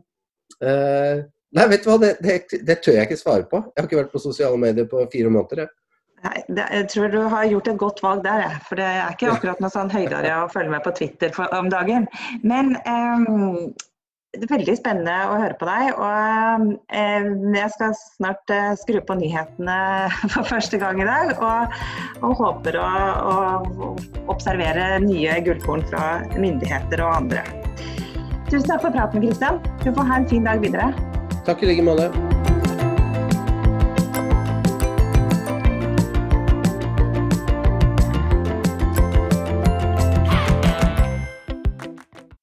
uh, 0.68 1.24
Nei, 1.54 1.70
vet 1.70 1.86
du 1.86 1.92
hva, 1.92 2.00
det, 2.02 2.16
det, 2.26 2.42
det, 2.66 2.80
tør 2.82 2.98
jeg 2.98 3.08
ikke 3.08 3.20
svare 3.20 3.46
på. 3.50 3.62
Jeg 3.70 3.82
har 3.82 3.90
ikke 3.90 4.02
vært 4.02 4.14
på 4.16 4.22
sosiale 4.24 4.58
medier 4.58 4.90
på 4.90 5.04
fire 5.14 5.30
måneder. 5.34 5.66
Jeg. 5.66 5.76
Nei, 6.24 6.38
det, 6.48 6.68
jeg 6.72 6.90
tror 6.94 7.14
du 7.14 7.22
har 7.30 7.48
gjort 7.52 7.70
et 7.70 7.80
godt 7.82 8.04
valg 8.04 8.22
der, 8.26 8.46
jeg. 8.48 8.60
For 8.70 8.80
det 8.80 8.90
er 8.90 9.14
ikke 9.14 9.34
akkurat 9.36 9.62
noe 9.62 9.74
sånn 9.74 9.92
høydere 9.94 10.38
å 10.40 10.52
følge 10.52 10.74
med 10.74 10.86
på 10.86 10.94
Twitter 10.98 11.34
for, 11.36 11.52
om 11.54 11.70
dagen. 11.70 12.08
Men 12.48 12.74
um, 12.88 13.74
det 14.34 14.48
er 14.48 14.54
veldig 14.56 14.78
spennende 14.80 15.18
å 15.30 15.38
høre 15.44 15.58
på 15.60 15.70
deg. 15.70 15.92
Og 15.94 16.66
um, 16.66 17.54
jeg 17.54 17.74
skal 17.76 17.94
snart 18.02 18.56
uh, 18.56 18.74
skru 18.80 18.98
på 19.06 19.20
nyhetene 19.22 19.80
for 20.34 20.50
første 20.50 20.82
gang 20.82 21.04
i 21.04 21.10
dag. 21.12 21.36
Og, 21.38 21.80
og 22.24 22.38
håper 22.42 22.82
å, 22.82 22.90
å 23.30 23.94
observere 24.32 24.96
nye 25.06 25.38
gullkorn 25.46 25.86
fra 25.92 26.06
myndigheter 26.34 27.06
og 27.06 27.20
andre. 27.20 27.46
Tusen 28.50 28.72
takk 28.72 28.88
for 28.88 28.96
praten, 28.96 29.22
Kristian. 29.22 29.62
Du 29.84 29.92
får 29.92 30.08
ha 30.08 30.24
en 30.24 30.32
fin 30.32 30.50
dag 30.50 30.64
videre. 30.64 31.13
Takk 31.44 31.64
i 31.64 31.66
like 31.66 31.84
måte. 31.84 32.33